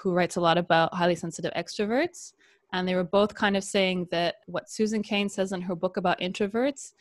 who 0.00 0.12
writes 0.12 0.36
a 0.36 0.40
lot 0.40 0.58
about 0.58 0.92
highly 0.92 1.14
sensitive 1.14 1.52
extroverts. 1.56 2.32
And 2.72 2.86
they 2.86 2.96
were 2.96 3.04
both 3.04 3.34
kind 3.34 3.56
of 3.56 3.62
saying 3.62 4.08
that 4.10 4.36
what 4.46 4.68
Susan 4.68 5.02
Cain 5.02 5.28
says 5.28 5.52
in 5.52 5.62
her 5.62 5.76
book 5.76 5.96
about 5.96 6.18
introverts 6.20 6.92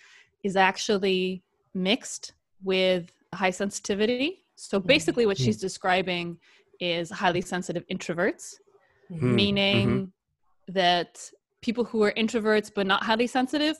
is 0.43 0.55
actually 0.55 1.41
mixed 1.73 2.33
with 2.63 3.11
high 3.33 3.49
sensitivity. 3.49 4.43
So 4.55 4.79
Mm-hmm. 4.79 4.87
basically, 4.87 5.25
what 5.25 5.37
she's 5.37 5.57
describing 5.57 6.37
is 6.79 7.09
highly 7.09 7.41
sensitive 7.41 7.83
introverts, 7.91 8.55
Hmm, 9.09 9.35
meaning 9.35 9.89
mhm. 9.89 10.11
That 10.67 11.29
people 11.61 11.83
who 11.83 12.03
are 12.03 12.13
introverts 12.13 12.71
but 12.73 12.87
not 12.87 13.03
highly 13.03 13.27
sensitive 13.27 13.77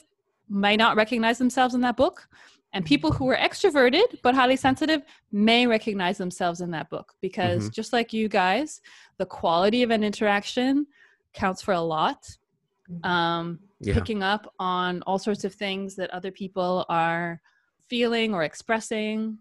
may 0.49 0.75
not 0.75 0.95
recognize 0.95 1.37
themselves 1.37 1.73
in 1.75 1.81
that 1.81 1.97
book. 1.97 2.27
And 2.73 2.85
people 2.85 3.11
who 3.11 3.29
are 3.29 3.37
extroverted 3.37 4.19
but 4.21 4.35
highly 4.35 4.57
sensitive 4.57 5.01
may 5.31 5.65
recognize 5.65 6.17
themselves 6.17 6.59
in 6.61 6.71
that 6.71 6.89
book 6.89 7.13
because 7.21 7.69
Mhm. 7.69 7.73
just 7.73 7.93
like 7.93 8.11
you 8.11 8.27
guys, 8.27 8.81
the 9.17 9.25
quality 9.25 9.81
of 9.81 9.91
an 9.91 10.03
interaction 10.03 10.85
counts 11.33 11.61
for 11.61 11.73
a 11.73 11.81
lot. 11.81 12.37
Um, 13.03 13.59
Yeah. 13.81 13.93
Picking 13.93 14.23
up 14.23 14.53
on 14.57 15.01
all 15.03 15.19
sorts 15.19 15.43
of 15.43 15.53
things 15.53 15.95
that 15.97 16.09
other 16.11 16.31
people 16.31 16.85
are 16.89 17.41
feeling 17.89 18.33
or 18.33 18.43
expressing 18.43 19.37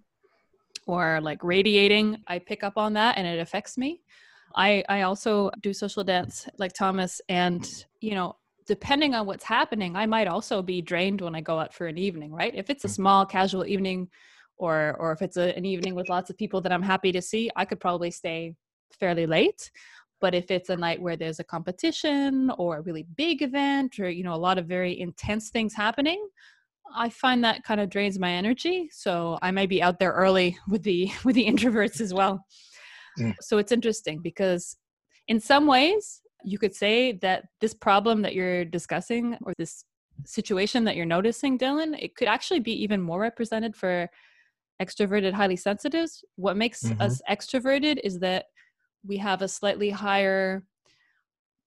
or 0.87 1.21
like 1.21 1.43
radiating, 1.43 2.23
I 2.27 2.41
pick 2.41 2.65
up 2.65 2.77
on 2.77 2.95
that 2.95 3.17
and 3.17 3.27
it 3.27 3.39
affects 3.39 3.79
me. 3.79 4.03
I 4.55 4.85
I 4.89 5.03
also 5.03 5.51
do 5.61 5.73
social 5.73 6.05
dance 6.05 6.47
like 6.59 6.73
Thomas 6.73 7.21
and 7.29 7.69
you 8.01 8.15
know 8.15 8.37
depending 8.67 9.15
on 9.15 9.27
what's 9.27 9.45
happening 9.45 9.97
I 9.97 10.07
might 10.07 10.27
also 10.27 10.63
be 10.63 10.81
drained 10.81 11.21
when 11.21 11.35
I 11.35 11.41
go 11.41 11.59
out 11.59 11.75
for 11.75 11.87
an 11.87 11.99
evening 11.99 12.33
right? 12.33 12.55
If 12.55 12.71
it's 12.71 12.85
a 12.85 12.89
mm-hmm. 12.89 12.95
small 12.95 13.27
casual 13.27 13.67
evening 13.67 14.09
or 14.57 14.97
or 14.99 15.13
if 15.13 15.23
it's 15.23 15.37
a, 15.37 15.57
an 15.57 15.65
evening 15.65 15.95
with 15.95 16.09
lots 16.09 16.31
of 16.31 16.37
people 16.37 16.61
that 16.63 16.73
I'm 16.73 16.83
happy 16.83 17.13
to 17.13 17.23
see 17.23 17.51
I 17.57 17.65
could 17.65 17.81
probably 17.81 18.11
stay 18.11 18.55
fairly 18.99 19.27
late. 19.27 19.71
But 20.21 20.35
if 20.35 20.51
it's 20.51 20.71
a 20.71 20.77
night 20.77 21.03
where 21.03 21.17
there's 21.17 21.41
a 21.41 21.45
competition 21.45 22.51
or 22.57 22.79
a 22.79 22.83
really 22.83 23.07
big 23.17 23.43
event 23.43 23.99
or 23.99 24.09
you 24.09 24.25
know 24.25 24.35
a 24.35 24.45
lot 24.47 24.59
of 24.59 24.67
very 24.67 24.99
intense 24.99 25.51
things 25.51 25.75
happening 25.75 26.27
I 26.97 27.09
find 27.09 27.43
that 27.43 27.65
kind 27.65 27.81
of 27.81 27.91
drains 27.91 28.19
my 28.21 28.31
energy. 28.31 28.89
So 28.93 29.39
I 29.43 29.51
may 29.51 29.67
be 29.67 29.83
out 29.83 29.99
there 29.99 30.13
early 30.13 30.57
with 30.69 30.85
the 30.85 31.11
with 31.25 31.35
the 31.35 31.47
introverts 31.47 32.01
as 32.01 32.15
well 32.15 32.45
so 33.41 33.59
it's 33.59 33.73
interesting 33.73 34.19
because 34.21 34.77
in 35.29 35.41
some 35.41 35.67
ways 35.67 36.21
you 36.45 36.59
could 36.59 36.75
say 36.75 37.13
that 37.13 37.45
this 37.61 37.75
problem 37.75 38.23
that 38.23 38.35
you're 38.35 38.65
discussing 38.65 39.37
or 39.45 39.53
this 39.59 39.85
situation 40.25 40.85
that 40.85 40.97
you're 40.97 41.07
noticing 41.07 41.59
dylan 41.59 41.97
it 42.01 42.15
could 42.17 42.29
actually 42.29 42.61
be 42.61 42.73
even 42.73 43.01
more 43.01 43.21
represented 43.21 43.75
for 43.75 44.09
extroverted 44.81 45.33
highly 45.33 45.57
sensitives 45.57 46.25
what 46.37 46.57
makes 46.57 46.83
Mhm. 46.83 47.01
us 47.01 47.23
extroverted 47.31 47.99
is 48.05 48.19
that 48.19 48.47
we 49.07 49.17
have 49.17 49.43
a 49.43 49.49
slightly 49.49 49.91
higher 49.91 50.65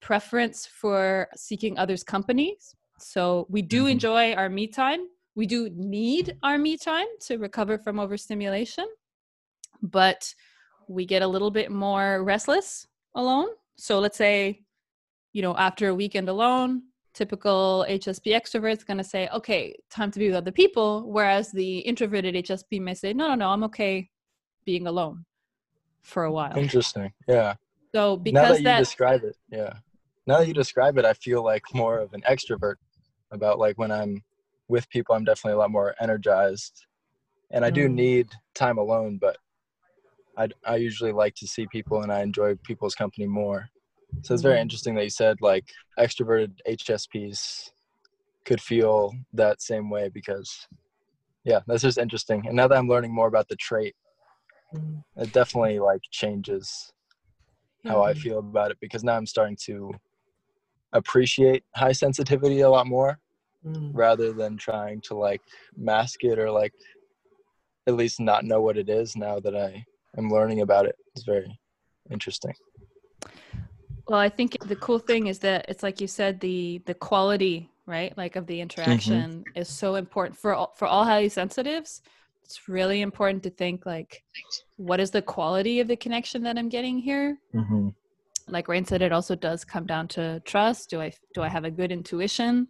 preference 0.01 0.65
for 0.65 1.27
seeking 1.35 1.77
others 1.77 2.03
companies 2.03 2.75
so 2.99 3.45
we 3.49 3.61
do 3.61 3.85
Mhm. 3.85 3.91
enjoy 3.91 4.33
our 4.33 4.49
me 4.49 4.67
time. 4.67 5.07
We 5.35 5.45
do 5.45 5.69
need 5.69 6.35
our 6.41 6.57
me 6.57 6.77
time 6.77 7.07
to 7.21 7.37
recover 7.37 7.77
from 7.77 7.99
overstimulation. 7.99 8.87
But 9.83 10.33
we 10.87 11.05
get 11.05 11.21
a 11.21 11.27
little 11.27 11.51
bit 11.51 11.71
more 11.71 12.23
restless 12.23 12.87
alone. 13.15 13.47
So 13.77 13.99
let's 13.99 14.17
say, 14.17 14.61
you 15.33 15.41
know, 15.41 15.55
after 15.55 15.89
a 15.89 15.95
weekend 15.95 16.29
alone, 16.29 16.83
typical 17.13 17.85
HSP 17.89 18.33
extrovert's 18.33 18.83
going 18.83 18.97
to 18.97 19.03
say, 19.03 19.27
okay, 19.33 19.75
time 19.89 20.11
to 20.11 20.19
be 20.19 20.27
with 20.27 20.35
other 20.35 20.51
people. 20.51 21.03
Whereas 21.11 21.51
the 21.51 21.79
introverted 21.79 22.35
HSP 22.35 22.79
may 22.79 22.93
say, 22.93 23.13
no, 23.13 23.27
no, 23.29 23.35
no, 23.35 23.49
I'm 23.49 23.63
okay 23.65 24.09
being 24.65 24.87
alone 24.87 25.25
for 26.03 26.23
a 26.23 26.31
while. 26.31 26.57
Interesting. 26.57 27.11
Yeah. 27.27 27.55
So 27.93 28.17
because 28.17 28.33
now 28.33 28.49
that 28.49 28.57
you 28.59 28.63
that, 28.65 28.79
describe 28.79 29.23
it, 29.23 29.35
yeah. 29.49 29.73
Now 30.25 30.39
that 30.39 30.47
you 30.47 30.53
describe 30.53 30.97
it, 30.97 31.05
I 31.05 31.13
feel 31.13 31.43
like 31.43 31.63
more 31.73 31.99
of 31.99 32.13
an 32.13 32.21
extrovert 32.29 32.75
about 33.31 33.59
like 33.59 33.77
when 33.77 33.91
I'm 33.91 34.23
with 34.67 34.89
people, 34.89 35.15
I'm 35.15 35.23
definitely 35.23 35.53
a 35.53 35.57
lot 35.57 35.71
more 35.71 35.95
energized. 35.99 36.85
And 37.51 37.63
I 37.63 37.69
do 37.69 37.87
Mm. 37.87 37.93
need 37.93 38.27
time 38.53 38.77
alone, 38.77 39.17
but 39.19 39.37
I, 40.37 40.47
I 40.65 40.75
usually 40.75 41.11
like 41.11 41.33
to 41.35 41.47
see 41.47 41.67
people 41.71 42.03
and 42.03 42.11
I 42.11 42.21
enjoy 42.21 42.55
people's 42.63 42.95
company 42.95 43.25
more. 43.25 43.67
So 44.23 44.33
it's 44.33 44.43
very 44.43 44.57
Mhm. 44.57 44.61
interesting 44.61 44.95
that 44.95 45.03
you 45.03 45.09
said 45.09 45.37
like 45.41 45.65
extroverted 45.99 46.53
HSPs 46.67 47.71
could 48.45 48.61
feel 48.61 49.13
that 49.33 49.61
same 49.61 49.89
way 49.89 50.09
because, 50.09 50.67
yeah, 51.43 51.61
that's 51.67 51.81
just 51.81 51.97
interesting. 51.97 52.45
And 52.45 52.55
now 52.55 52.67
that 52.67 52.77
I'm 52.77 52.87
learning 52.87 53.13
more 53.13 53.27
about 53.27 53.47
the 53.47 53.55
trait, 53.55 53.95
Mhm. 54.73 55.03
it 55.17 55.31
definitely 55.31 55.79
like 55.79 56.01
changes 56.11 56.91
how 57.85 58.03
I 58.03 58.13
Mhm. 58.13 58.17
feel 58.17 58.39
about 58.39 58.71
it 58.71 58.77
because 58.79 59.03
now 59.03 59.15
I'm 59.15 59.25
starting 59.25 59.57
to 59.65 59.91
appreciate 60.93 61.63
high 61.75 61.91
sensitivity 61.91 62.61
a 62.61 62.69
lot 62.69 62.87
more 62.87 63.19
Mm. 63.65 63.91
rather 63.93 64.33
than 64.33 64.55
trying 64.55 65.01
to 65.01 65.15
like 65.15 65.41
mask 65.75 66.23
it 66.23 66.37
or 66.39 66.51
like 66.51 66.73
at 67.87 67.95
least 67.95 68.19
not 68.19 68.45
know 68.45 68.61
what 68.61 68.77
it 68.77 68.89
is 68.89 69.15
now 69.15 69.39
that 69.39 69.55
I 69.55 69.83
am 70.17 70.29
learning 70.29 70.61
about 70.61 70.85
it. 70.85 70.95
It's 71.15 71.25
very 71.25 71.59
interesting. 72.11 72.53
well, 74.07 74.19
I 74.19 74.29
think 74.29 74.57
the 74.65 74.75
cool 74.75 74.99
thing 74.99 75.27
is 75.27 75.39
that 75.39 75.65
it's 75.69 75.83
like 75.83 76.01
you 76.01 76.07
said, 76.07 76.39
the 76.39 76.81
the 76.85 76.93
quality, 76.93 77.69
right, 77.85 78.17
like 78.17 78.35
of 78.35 78.47
the 78.47 78.61
interaction 78.61 79.43
is 79.55 79.67
so 79.69 79.95
important 79.95 80.37
for 80.39 80.53
all, 80.53 80.73
for 80.75 80.87
all 80.87 81.03
highly 81.03 81.29
sensitives. 81.29 82.01
It's 82.43 82.69
really 82.69 83.01
important 83.01 83.43
to 83.43 83.49
think 83.49 83.85
like, 83.85 84.23
what 84.77 85.01
is 85.01 85.11
the 85.11 85.21
quality 85.21 85.81
of 85.81 85.87
the 85.89 85.97
connection 85.97 86.43
that 86.43 86.57
I'm 86.57 86.69
getting 86.69 86.97
here? 86.97 87.37
Mm-hmm. 87.53 87.89
like 88.47 88.69
Rain 88.69 88.85
said, 88.85 89.01
it 89.01 89.11
also 89.11 89.35
does 89.35 89.65
come 89.65 89.85
down 89.85 90.07
to 90.09 90.39
trust. 90.45 90.89
Do 90.89 91.01
I 91.01 91.11
do 91.33 91.41
I 91.41 91.49
have 91.49 91.65
a 91.65 91.71
good 91.71 91.91
intuition 91.91 92.67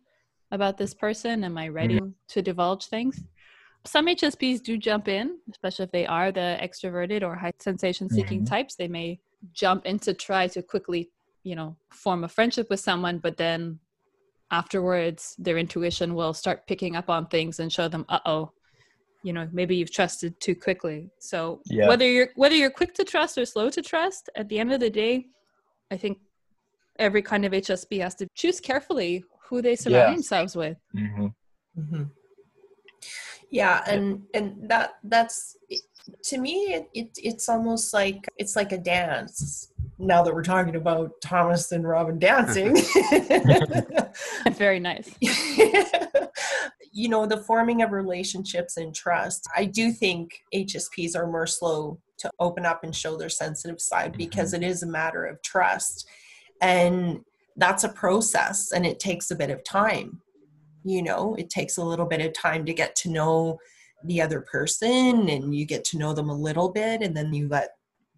about 0.52 0.78
this 0.78 0.94
person? 0.94 1.44
Am 1.44 1.58
I 1.58 1.68
ready 1.68 2.00
to 2.30 2.42
divulge 2.42 2.88
things? 2.88 3.24
Some 3.86 4.08
HSPs 4.08 4.62
do 4.62 4.78
jump 4.78 5.08
in, 5.08 5.38
especially 5.52 5.86
if 5.86 5.92
they 5.92 6.06
are 6.06 6.32
the 6.32 6.58
extroverted 6.62 7.24
or 7.24 7.36
high 7.36 7.54
sensation 7.60 8.10
seeking 8.10 8.42
Mhm. 8.42 8.50
types. 8.50 8.76
They 8.76 8.88
may 8.88 9.20
jump 9.54 9.86
in 9.86 10.00
to 10.00 10.14
try 10.14 10.48
to 10.48 10.62
quickly, 10.62 11.10
you 11.44 11.56
know, 11.56 11.78
form 11.92 12.24
a 12.24 12.28
friendship 12.28 12.70
with 12.70 12.80
someone, 12.82 13.20
but 13.20 13.38
then 13.38 13.80
afterwards 14.52 15.36
their 15.38 15.58
intuition 15.58 16.16
will 16.16 16.34
start 16.34 16.68
picking 16.68 16.96
up 16.96 17.10
on 17.10 17.28
things 17.28 17.60
and 17.60 17.72
show 17.72 17.88
them, 17.88 18.06
uh 18.10 18.20
oh, 18.26 18.52
you 19.24 19.34
know, 19.34 19.48
maybe 19.52 19.76
you've 19.76 19.92
trusted 19.92 20.40
too 20.40 20.56
quickly. 20.56 21.10
So 21.20 21.62
Yeah. 21.66 21.88
whether 21.88 22.10
you're 22.10 22.30
whether 22.36 22.56
you're 22.56 22.70
quick 22.72 22.94
to 22.96 23.04
trust 23.06 23.38
or 23.38 23.46
slow 23.46 23.70
to 23.70 23.82
trust, 23.82 24.30
at 24.36 24.48
the 24.50 24.60
end 24.60 24.74
of 24.74 24.80
the 24.80 24.90
day, 24.90 25.28
I 25.92 25.98
think 25.98 26.20
every 27.00 27.22
kind 27.22 27.46
of 27.46 27.54
HSP 27.54 28.00
has 28.00 28.16
to 28.16 28.28
choose 28.36 28.60
carefully 28.60 29.24
who 29.48 29.62
they 29.62 29.76
surround 29.78 30.10
Yeah. 30.10 30.14
themselves 30.14 30.56
with. 30.56 30.78
Mm-hmm. 30.96 31.28
Mhm. 31.80 32.12
Yeah, 33.52 33.84
and 33.88 34.24
and 34.34 34.70
that 34.70 34.96
that's 35.04 35.58
to 36.24 36.38
me 36.38 36.74
it, 36.74 36.90
it 36.94 37.10
it's 37.18 37.50
almost 37.50 37.94
like 37.94 38.28
it's 38.38 38.56
like 38.56 38.72
a 38.72 38.78
dance. 38.78 39.72
Now 40.00 40.22
that 40.24 40.34
we're 40.34 40.44
talking 40.44 40.76
about 40.76 41.12
Thomas 41.22 41.72
and 41.72 41.88
Robin 41.88 42.20
dancing, 42.20 42.78
Very 44.52 44.80
nice. 44.80 45.10
you 46.92 47.10
know, 47.10 47.26
the 47.26 47.38
forming 47.38 47.82
of 47.82 47.92
relationships 47.92 48.78
and 48.78 48.94
trust. 48.94 49.48
I 49.56 49.66
do 49.66 49.92
think 49.92 50.44
HSPs 50.54 51.16
are 51.16 51.28
more 51.28 51.48
slow 51.48 52.00
to 52.20 52.32
open 52.40 52.66
up 52.66 52.84
and 52.84 52.96
show 52.96 53.18
their 53.18 53.30
sensitive 53.30 53.80
side 53.80 54.12
mm-hmm. 54.12 54.18
because 54.18 54.54
it 54.54 54.64
is 54.64 54.84
a 54.84 54.88
matter 54.88 55.26
of 55.26 55.42
trust. 55.44 56.08
And 56.62 57.22
that's 57.56 57.84
a 57.84 57.90
process 57.90 58.72
and 58.72 58.86
it 58.86 59.00
takes 59.00 59.32
a 59.32 59.36
bit 59.36 59.50
of 59.50 59.64
time. 59.64 60.22
You 60.88 61.04
know, 61.04 61.36
it 61.36 61.50
takes 61.50 61.78
a 61.78 61.84
little 61.84 62.06
bit 62.06 62.22
of 62.22 62.34
time 62.34 62.66
to 62.66 62.74
get 62.74 62.96
to 62.98 63.10
know 63.10 63.60
the 64.04 64.22
other 64.22 64.42
person 64.42 65.28
and 65.30 65.56
you 65.56 65.66
get 65.66 65.84
to 65.84 65.98
know 65.98 66.14
them 66.14 66.30
a 66.30 66.36
little 66.36 66.70
bit 66.70 67.02
and 67.02 67.16
then 67.18 67.34
you 67.34 67.48
let 67.48 67.72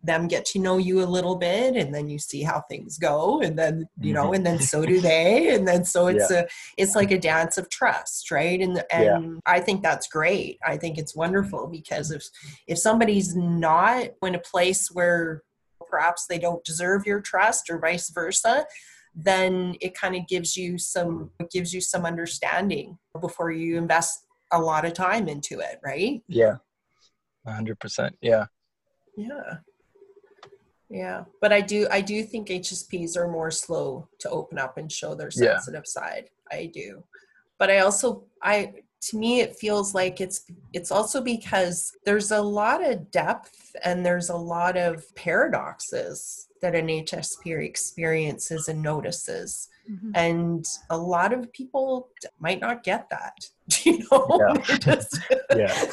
them 0.03 0.27
get 0.27 0.45
to 0.45 0.59
know 0.59 0.77
you 0.77 1.01
a 1.01 1.05
little 1.05 1.35
bit 1.35 1.75
and 1.75 1.93
then 1.93 2.07
you 2.07 2.17
see 2.17 2.41
how 2.41 2.61
things 2.69 2.97
go 2.97 3.41
and 3.41 3.59
then 3.59 3.87
you 3.99 4.13
know 4.13 4.31
and 4.31 4.45
then 4.45 4.55
mm-hmm. 4.55 4.63
so 4.63 4.85
do 4.85 5.01
they 5.01 5.53
and 5.53 5.67
then 5.67 5.83
so 5.83 6.07
it's 6.13 6.31
a 6.31 6.47
it's 6.77 6.95
like 6.95 7.11
a 7.11 7.17
dance 7.17 7.57
of 7.57 7.69
trust 7.69 8.31
right? 8.31 8.61
And 8.61 8.83
and 8.91 9.41
i 9.45 9.59
think 9.59 9.81
that's 9.81 10.07
great. 10.07 10.57
I 10.65 10.77
think 10.77 10.97
it's 10.97 11.13
mm-hmm. 11.13 11.21
wonderful 11.21 11.67
because 11.67 12.11
if 12.11 12.25
if 12.67 12.77
somebody's 12.77 13.35
not 13.35 14.09
in 14.23 14.35
a 14.35 14.39
place 14.39 14.89
where 14.89 15.43
perhaps 15.89 16.27
they 16.27 16.39
don't 16.39 16.63
deserve 16.63 17.05
your 17.05 17.19
trust 17.19 17.69
or 17.69 17.79
vice 17.79 18.09
versa 18.09 18.65
then 19.23 19.75
it 19.81 19.93
kind 19.95 20.15
of 20.15 20.27
gives 20.27 20.55
you 20.55 20.77
some 20.77 21.29
it 21.39 21.49
gives 21.51 21.73
you 21.73 21.81
some 21.81 22.05
understanding 22.05 22.97
before 23.19 23.51
you 23.51 23.77
invest 23.77 24.25
a 24.51 24.59
lot 24.59 24.85
of 24.85 24.93
time 24.93 25.27
into 25.27 25.59
it 25.59 25.79
right 25.83 26.21
Yeah. 26.27 26.55
Hundred 27.47 27.79
percent. 27.79 28.15
Yeah. 28.21 28.45
yeah 29.17 29.57
yeah 30.89 31.23
but 31.41 31.51
i 31.53 31.61
do 31.61 31.87
i 31.91 32.01
do 32.01 32.23
think 32.23 32.47
hsps 32.49 33.15
are 33.15 33.27
more 33.27 33.51
slow 33.51 34.07
to 34.19 34.29
open 34.29 34.57
up 34.57 34.77
and 34.77 34.91
show 34.91 35.13
their 35.15 35.29
Yeah. 35.35 35.53
sensitive 35.55 35.85
side 35.87 36.29
i 36.51 36.65
do 36.73 37.03
but 37.59 37.69
i 37.69 37.79
also 37.79 38.23
i 38.41 38.73
to 39.01 39.17
me 39.17 39.39
it 39.39 39.55
feels 39.55 39.93
like 39.93 40.19
it's 40.19 40.45
it's 40.73 40.91
also 40.91 41.21
because 41.21 41.95
there's 42.05 42.31
a 42.31 42.41
lot 42.41 42.83
of 42.83 43.11
depth 43.11 43.75
and 43.83 44.05
there's 44.05 44.29
a 44.29 44.35
lot 44.35 44.77
of 44.77 45.03
paradoxes 45.15 46.47
that 46.61 46.75
an 46.75 46.87
HSP 46.87 47.63
experiences 47.63 48.67
and 48.67 48.81
notices. 48.81 49.69
Mhm. 49.89 50.11
And 50.15 50.65
a 50.89 50.97
lot 50.97 51.33
of 51.33 51.51
people 51.53 52.09
might 52.39 52.59
not 52.59 52.83
get 52.83 53.09
that, 53.09 53.33
you 53.85 53.99
know, 54.11 54.27
Yeah. 54.39 54.53
They 54.67 54.77
just, 54.77 55.19
Yeah. 55.55 55.85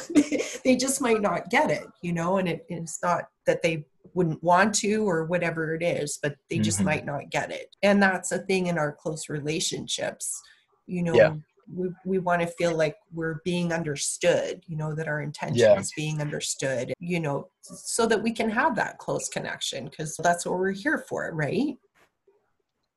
they 0.63 0.75
just 0.75 1.01
might 1.01 1.21
not 1.21 1.49
get 1.49 1.71
it, 1.71 1.87
you 2.01 2.13
know, 2.13 2.37
and 2.37 2.47
it, 2.47 2.65
it's 2.69 3.01
not 3.01 3.29
that 3.45 3.61
they 3.61 3.85
wouldn't 4.13 4.41
want 4.43 4.73
to 4.75 5.07
or 5.07 5.25
whatever 5.25 5.73
it 5.75 5.83
is, 5.83 6.19
but 6.21 6.35
they 6.49 6.59
just 6.59 6.79
Mhm. 6.79 6.85
might 6.85 7.05
not 7.05 7.29
get 7.29 7.51
it. 7.51 7.75
And 7.81 8.01
that's 8.01 8.31
a 8.31 8.39
thing 8.39 8.67
in 8.67 8.77
our 8.77 8.91
close 8.91 9.29
relationships, 9.29 10.41
you 10.85 11.03
know. 11.03 11.13
Yeah. 11.15 11.35
We, 11.73 11.89
we 12.05 12.19
want 12.19 12.41
to 12.41 12.47
feel 12.47 12.75
like 12.75 12.95
we're 13.13 13.41
being 13.43 13.73
understood, 13.73 14.63
you 14.67 14.77
know, 14.77 14.95
that 14.95 15.07
our 15.07 15.21
intention 15.21 15.57
Yeah. 15.57 15.79
is 15.79 15.91
being 15.95 16.21
understood, 16.21 16.93
you 16.99 17.19
know, 17.19 17.49
so 17.61 18.05
that 18.07 18.21
we 18.21 18.31
can 18.31 18.49
have 18.49 18.75
that 18.75 18.97
close 18.99 19.27
connection 19.27 19.85
because 19.85 20.15
that's 20.23 20.45
what 20.45 20.57
we're 20.59 20.71
here 20.71 21.03
for, 21.09 21.29
right? 21.33 21.75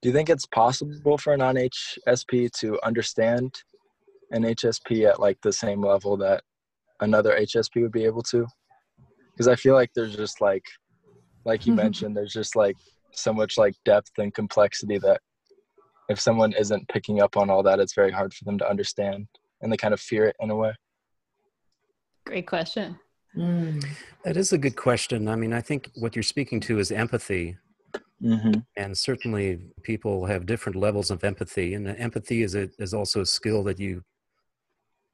Do 0.02 0.08
you 0.08 0.14
think 0.14 0.30
it's 0.30 0.46
possible 0.46 1.18
for 1.18 1.34
a 1.34 1.36
non 1.36 1.56
HSP 1.56 2.50
to 2.60 2.78
understand 2.82 3.54
an 4.30 4.44
HSP 4.44 5.08
at 5.08 5.20
like 5.20 5.38
the 5.42 5.52
same 5.52 5.84
level 5.84 6.16
that 6.18 6.42
another 7.00 7.36
HSP 7.38 7.82
would 7.82 7.92
be 7.92 8.04
able 8.04 8.22
to? 8.24 8.46
Because 9.34 9.48
I 9.48 9.56
feel 9.56 9.74
like 9.74 9.90
there's 9.94 10.16
just 10.16 10.40
like, 10.40 10.64
like 11.44 11.66
you 11.66 11.72
Mhm. 11.72 11.76
mentioned, 11.76 12.16
there's 12.16 12.32
just 12.32 12.56
like 12.56 12.76
so 13.12 13.32
much 13.32 13.58
like 13.58 13.74
depth 13.84 14.12
and 14.18 14.32
complexity 14.32 14.98
that 14.98 15.20
if 16.10 16.20
someone 16.20 16.52
isn't 16.52 16.88
picking 16.88 17.22
up 17.22 17.36
on 17.36 17.48
all 17.50 17.62
that, 17.62 17.78
it's 17.78 17.94
very 17.94 18.10
hard 18.10 18.34
for 18.34 18.44
them 18.44 18.58
to 18.58 18.68
understand 18.68 19.26
and 19.60 19.72
they 19.72 19.76
kind 19.76 19.94
of 19.94 20.00
fear 20.00 20.24
it 20.26 20.36
in 20.40 20.50
a 20.50 20.56
way. 20.56 20.72
Great 22.26 22.46
question. 22.46 22.98
That 24.24 24.36
is 24.36 24.52
a 24.52 24.58
good 24.58 24.76
question. 24.76 25.28
I 25.28 25.36
mean, 25.36 25.52
I 25.52 25.60
think 25.60 25.90
what 25.94 26.16
you're 26.16 26.22
speaking 26.22 26.60
to 26.60 26.78
is 26.78 26.90
empathy. 26.90 27.56
Mm-hmm. 28.22 28.60
and 28.76 28.98
certainly 28.98 29.58
people 29.82 30.26
have 30.26 30.44
different 30.44 30.76
levels 30.76 31.10
of 31.10 31.24
empathy 31.24 31.72
and 31.72 31.88
empathy 31.88 32.42
is 32.42 32.54
a, 32.54 32.68
is 32.78 32.92
also 32.92 33.22
a 33.22 33.26
skill 33.26 33.64
that 33.64 33.80
you 33.80 34.02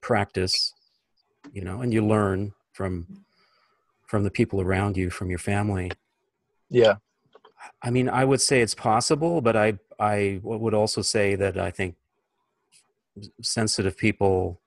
practice 0.01 0.75
you 1.53 1.63
know 1.63 1.83
and 1.83 1.93
you 1.95 2.05
learn 2.05 2.53
from 2.73 3.07
from 4.09 4.25
the 4.25 4.31
people 4.31 4.61
around 4.61 4.97
you 4.97 5.09
from 5.09 5.31
your 5.31 5.39
family 5.39 5.89
Yeah. 6.69 6.97
i 7.81 7.91
mean 7.91 8.09
i 8.09 8.25
would 8.25 8.41
say 8.41 8.61
it's 8.61 8.75
possible 8.75 9.41
but 9.41 9.55
i 9.55 9.79
i 9.99 10.41
would 10.43 10.75
also 10.75 11.03
say 11.03 11.35
that 11.35 11.59
i 11.59 11.71
think 11.71 11.97
sensitive 13.43 13.97
people 13.97 14.61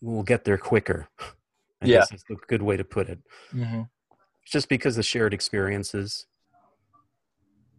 will 0.00 0.22
get 0.22 0.44
there 0.44 0.58
quicker 0.58 1.08
I 1.80 1.86
Yeah. 1.86 1.98
guess 1.98 2.08
that's 2.10 2.24
a 2.30 2.34
good 2.34 2.62
way 2.62 2.76
to 2.76 2.84
put 2.84 3.08
it 3.08 3.18
Mm-hmm. 3.54 3.82
just 4.46 4.68
because 4.68 4.96
the 4.96 5.02
shared 5.02 5.32
experiences 5.32 6.26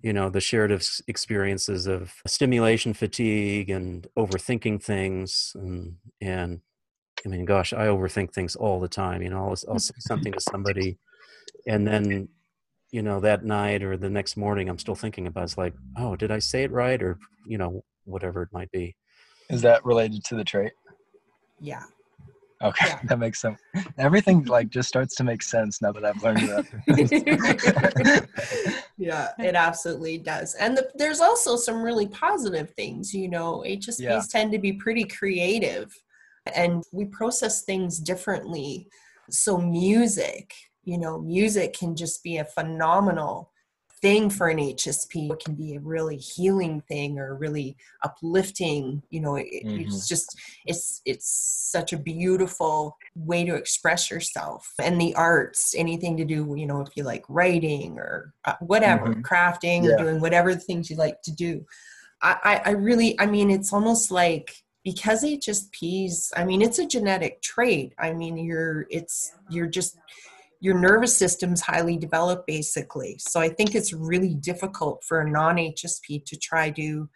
you 0.02 0.14
know 0.14 0.30
the 0.30 0.40
shared 0.42 0.72
experiences 1.08 1.86
of 1.86 2.14
stimulation 2.26 2.94
fatigue 2.94 3.70
and 3.70 4.08
overthinking 4.18 4.82
things 4.82 5.52
and 5.56 5.98
and 6.22 6.62
i 7.26 7.30
mean 7.30 7.46
gosh 7.46 7.74
i 7.74 7.86
overthink 7.86 8.34
things 8.34 8.56
all 8.56 8.80
the 8.80 8.88
time 8.88 9.22
you 9.22 9.30
know 9.30 9.44
i'll, 9.50 9.58
I'll 9.70 9.80
say 9.80 9.94
something 10.00 10.34
to 10.34 10.40
somebody 10.40 10.98
and 11.68 11.86
then 11.88 12.30
you 12.92 13.02
know 13.02 13.20
that 13.20 13.44
night 13.44 13.84
or 13.84 13.98
the 13.98 14.10
next 14.10 14.38
morning 14.38 14.70
i'm 14.70 14.80
still 14.80 14.96
thinking 14.96 15.28
about 15.28 15.42
it. 15.42 15.44
it's 15.46 15.58
like 15.58 15.74
oh 15.98 16.16
did 16.16 16.32
i 16.32 16.40
say 16.40 16.64
it 16.64 16.72
right 16.72 17.02
or 17.04 17.18
you 17.46 17.58
know 17.58 17.84
whatever 18.06 18.42
it 18.42 18.50
might 18.52 18.72
be 18.72 18.96
Is 19.50 19.62
that 19.62 19.86
related 19.86 20.24
to 20.26 20.36
the 20.36 20.44
trait? 20.44 20.72
Yeah. 21.60 21.84
Okay, 22.62 22.88
Yeah. 22.88 23.00
that 23.10 23.20
makes 23.20 23.40
sense. 23.42 23.60
Everything 23.98 24.44
like 24.46 24.70
just 24.70 24.90
starts 24.90 25.16
to 25.16 25.24
make 25.24 25.42
sense 25.44 25.82
now 25.82 25.92
that 25.94 26.04
I've 26.04 26.22
learned 26.24 26.50
that. 26.50 26.66
yeah, 28.98 29.30
it 29.40 29.56
absolutely 29.56 30.18
does. 30.18 30.56
And 30.56 30.76
the, 30.78 30.90
there's 30.96 31.22
also 31.22 31.56
some 31.56 31.82
really 31.82 32.08
positive 32.08 32.72
things. 32.72 33.14
You 33.14 33.30
know, 33.30 33.64
HSPs 33.66 34.00
Yeah. 34.00 34.22
tend 34.30 34.52
to 34.52 34.60
be 34.60 34.74
pretty 34.74 35.06
creative 35.06 35.94
and 36.56 36.84
we 36.92 37.06
process 37.06 37.64
things 37.64 38.00
differently. 38.00 38.88
So, 39.30 39.58
music, 39.58 40.52
you 40.90 40.98
know, 40.98 41.20
music 41.22 41.74
can 41.74 41.96
just 41.96 42.24
be 42.24 42.38
a 42.38 42.46
phenomenal 42.46 43.52
thing 44.02 44.30
for 44.30 44.48
an 44.48 44.58
HSP. 44.58 45.32
It 45.32 45.44
can 45.44 45.56
be 45.56 45.76
a 45.76 45.80
really 45.80 46.18
healing 46.18 46.82
thing 46.88 47.20
or 47.20 47.36
really 47.36 47.76
uplifting. 48.04 49.04
You 49.10 49.20
know, 49.20 49.36
it, 49.36 49.48
it's 49.52 50.08
just 50.08 50.40
it's 50.66 51.02
it's 51.06 51.30
such 51.72 51.94
a 51.94 51.98
beautiful 51.98 52.98
way 53.16 53.46
to 53.46 53.54
express 53.56 54.10
yourself 54.10 54.74
and 54.82 55.00
the 55.00 55.14
arts 55.16 55.76
anything 55.78 56.18
to 56.18 56.26
do 56.26 56.56
you 56.58 56.66
know 56.66 56.82
if 56.82 56.90
you 56.96 57.04
like 57.04 57.24
writing 57.30 58.00
or 58.00 58.34
uh, 58.46 58.56
whatever 58.62 59.14
Mhm. 59.14 59.22
crafting 59.22 59.84
Yeah. 59.84 59.94
or 59.94 59.98
doing 59.98 60.20
whatever 60.20 60.56
things 60.56 60.90
you 60.90 60.96
like 60.96 61.22
to 61.24 61.32
do 61.32 61.64
I, 62.22 62.38
I 62.44 62.70
i 62.70 62.72
really 62.72 63.20
i 63.20 63.26
mean 63.26 63.52
it's 63.52 63.72
almost 63.72 64.10
like 64.10 64.48
because 64.84 65.24
hsps 65.24 66.32
i 66.36 66.44
mean 66.44 66.62
it's 66.62 66.80
a 66.80 66.88
genetic 66.88 67.42
trait 67.42 67.94
i 68.00 68.14
mean 68.14 68.38
you're 68.38 68.88
it's 68.90 69.32
you're 69.50 69.68
just 69.68 69.98
your 70.62 70.78
nervous 70.78 71.16
system's 71.18 71.62
highly 71.62 71.98
developed 71.98 72.46
basically 72.48 73.16
so 73.20 73.40
i 73.40 73.48
think 73.50 73.76
it's 73.76 73.94
really 73.94 74.36
difficult 74.36 75.04
for 75.08 75.22
a 75.22 75.30
non-hsp 75.30 76.26
to 76.26 76.38
try 76.38 76.70
to 76.70 77.10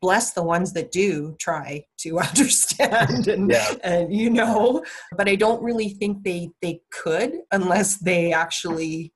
bless 0.00 0.32
the 0.32 0.42
ones 0.42 0.72
that 0.72 0.90
do 0.90 1.36
try 1.38 1.84
to 1.96 2.18
understand 2.28 3.28
and, 3.28 3.50
Yeah. 3.50 3.72
and 3.84 4.12
you 4.14 4.30
know 4.30 4.84
but 5.16 5.28
i 5.28 5.36
don't 5.36 5.62
really 5.62 5.90
think 5.90 6.24
they 6.24 6.50
they 6.60 6.80
could 6.90 7.32
unless 7.52 7.98
they 7.98 8.32
actually 8.32 9.12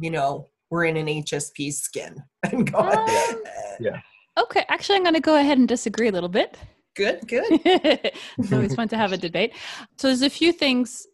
you 0.00 0.10
know 0.10 0.46
were 0.70 0.84
in 0.84 0.96
an 0.96 1.06
hsp 1.06 1.72
skin 1.72 2.22
and 2.52 2.70
go 2.70 2.78
Um, 2.78 3.42
Yeah. 3.80 4.00
Okay, 4.38 4.64
actually, 4.68 4.94
I'm 4.94 5.02
going 5.02 5.14
to 5.14 5.20
go 5.20 5.34
ahead 5.34 5.58
and 5.58 5.66
disagree 5.66 6.06
a 6.06 6.12
little 6.12 6.28
bit. 6.28 6.56
good 6.94 7.18
good 7.26 7.44
it's 7.64 8.52
always 8.52 8.72
fun 8.72 8.86
to 8.86 8.96
have 8.96 9.12
a 9.12 9.16
debate. 9.16 9.52
So 9.96 10.06
there's 10.06 10.22
a 10.22 10.30
few 10.30 10.52
things 10.52 11.07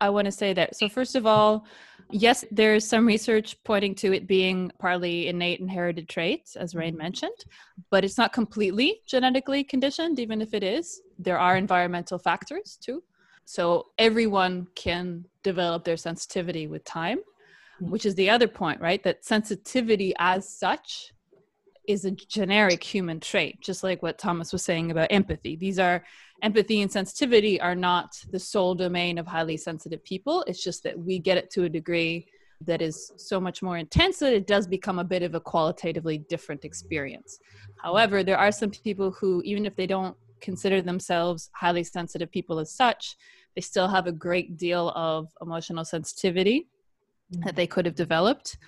I, 0.00 0.10
want 0.10 0.24
to 0.26 0.32
say 0.32 0.52
that. 0.54 0.76
So 0.76 0.88
first 0.88 1.14
of 1.14 1.26
all, 1.26 1.64
yes, 2.10 2.44
there's 2.50 2.86
some 2.86 3.06
research 3.06 3.56
pointing 3.64 3.94
to 3.96 4.12
it 4.12 4.26
being 4.26 4.72
partly 4.78 5.28
innate 5.28 5.60
inherited 5.60 6.08
traits, 6.08 6.56
as 6.56 6.74
Rain 6.74 6.94
mm-hmm. 6.94 7.02
mentioned, 7.02 7.44
but 7.90 8.04
it's 8.04 8.18
not 8.18 8.32
completely 8.32 9.00
genetically 9.06 9.62
conditioned, 9.62 10.18
even 10.18 10.42
if 10.42 10.54
it 10.54 10.62
is. 10.62 11.00
There 11.18 11.38
are 11.38 11.56
environmental 11.56 12.18
factors 12.18 12.78
too. 12.80 13.02
So 13.44 13.86
everyone 13.98 14.66
can 14.74 15.24
develop 15.42 15.84
their 15.84 15.96
sensitivity 15.96 16.66
with 16.66 16.84
time, 16.84 17.18
mm-hmm. 17.18 17.90
which 17.90 18.04
is 18.04 18.14
the 18.14 18.30
other 18.30 18.48
point, 18.48 18.80
right? 18.80 19.02
That 19.02 19.24
sensitivity 19.24 20.12
as 20.18 20.48
such 20.48 21.12
is 21.88 22.04
a 22.04 22.10
generic 22.10 22.84
human 22.84 23.18
trait, 23.18 23.60
just 23.62 23.82
like 23.82 24.02
what 24.02 24.18
Thomas 24.18 24.52
was 24.52 24.62
saying 24.62 24.90
about 24.90 25.08
empathy. 25.10 25.56
These 25.56 25.78
are 25.78 26.04
empathy 26.42 26.82
and 26.82 26.92
sensitivity 26.92 27.58
are 27.60 27.74
not 27.74 28.14
the 28.30 28.38
sole 28.38 28.74
domain 28.74 29.16
of 29.16 29.26
highly 29.26 29.56
sensitive 29.56 30.04
people. 30.04 30.44
It's 30.46 30.62
just 30.62 30.82
that 30.84 30.98
we 30.98 31.18
get 31.18 31.38
it 31.38 31.50
to 31.52 31.64
a 31.64 31.68
degree 31.68 32.26
that 32.60 32.82
is 32.82 33.10
so 33.16 33.40
much 33.40 33.62
more 33.62 33.78
intense 33.78 34.18
that 34.18 34.34
it 34.34 34.46
does 34.46 34.66
become 34.66 34.98
a 34.98 35.04
bit 35.04 35.22
of 35.22 35.34
a 35.34 35.40
qualitatively 35.40 36.18
different 36.18 36.64
experience. 36.64 37.38
However, 37.78 38.22
there 38.22 38.38
are 38.38 38.52
some 38.52 38.70
people 38.70 39.10
who, 39.10 39.40
even 39.44 39.64
if 39.64 39.74
they 39.74 39.86
don't 39.86 40.16
consider 40.40 40.82
themselves 40.82 41.48
highly 41.54 41.84
sensitive 41.84 42.30
people 42.30 42.58
as 42.58 42.70
such, 42.70 43.16
they 43.54 43.62
still 43.62 43.88
have 43.88 44.06
a 44.06 44.12
great 44.12 44.58
deal 44.58 44.90
of 44.90 45.28
emotional 45.40 45.86
sensitivity 45.86 46.68
that 47.30 47.56
they 47.56 47.66
could 47.66 47.86
have 47.86 47.94
developed. 47.94 48.58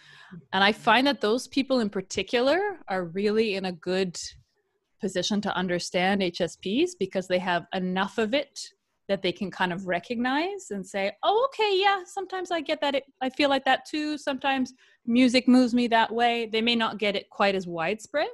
And 0.52 0.62
I 0.62 0.72
find 0.72 1.06
that 1.06 1.20
those 1.20 1.48
people 1.48 1.80
in 1.80 1.90
particular 1.90 2.60
are 2.88 3.04
really 3.06 3.54
in 3.54 3.64
a 3.66 3.72
good 3.72 4.18
position 5.00 5.40
to 5.40 5.56
understand 5.56 6.20
HSPs 6.20 6.90
because 6.98 7.26
they 7.26 7.38
have 7.38 7.66
enough 7.74 8.18
of 8.18 8.34
it 8.34 8.60
that 9.08 9.22
they 9.22 9.32
can 9.32 9.50
kind 9.50 9.72
of 9.72 9.88
recognize 9.88 10.70
and 10.70 10.86
say, 10.86 11.10
oh, 11.24 11.48
okay, 11.48 11.80
yeah, 11.80 12.02
sometimes 12.04 12.52
I 12.52 12.60
get 12.60 12.80
that. 12.80 12.94
It, 12.94 13.04
I 13.20 13.28
feel 13.28 13.48
like 13.48 13.64
that 13.64 13.84
too. 13.84 14.16
Sometimes 14.16 14.72
music 15.04 15.48
moves 15.48 15.74
me 15.74 15.88
that 15.88 16.12
way. 16.12 16.46
They 16.46 16.60
may 16.60 16.76
not 16.76 16.98
get 16.98 17.16
it 17.16 17.28
quite 17.30 17.54
as 17.54 17.66
widespread, 17.66 18.28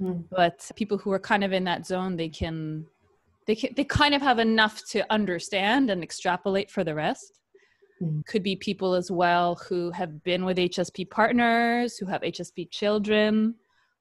Mm. 0.00 0.24
but 0.30 0.68
people 0.74 0.96
who 0.96 1.12
are 1.12 1.18
kind 1.18 1.44
of 1.44 1.52
in 1.52 1.64
that 1.64 1.86
zone, 1.86 2.16
they 2.16 2.28
can, 2.28 2.86
they 3.46 3.54
can, 3.54 3.74
they 3.76 3.84
kind 3.84 4.14
of 4.14 4.22
have 4.22 4.38
enough 4.38 4.82
to 4.88 5.04
understand 5.12 5.90
and 5.90 6.02
extrapolate 6.02 6.70
for 6.70 6.82
the 6.82 6.94
rest 6.94 7.40
could 8.26 8.42
be 8.42 8.56
people 8.56 8.94
as 8.94 9.10
well 9.10 9.56
who 9.68 9.90
have 9.90 10.22
been 10.22 10.44
with 10.44 10.56
HSP 10.58 11.08
partners, 11.10 11.96
who 11.96 12.06
have 12.06 12.22
HSP 12.22 12.70
children. 12.70 13.54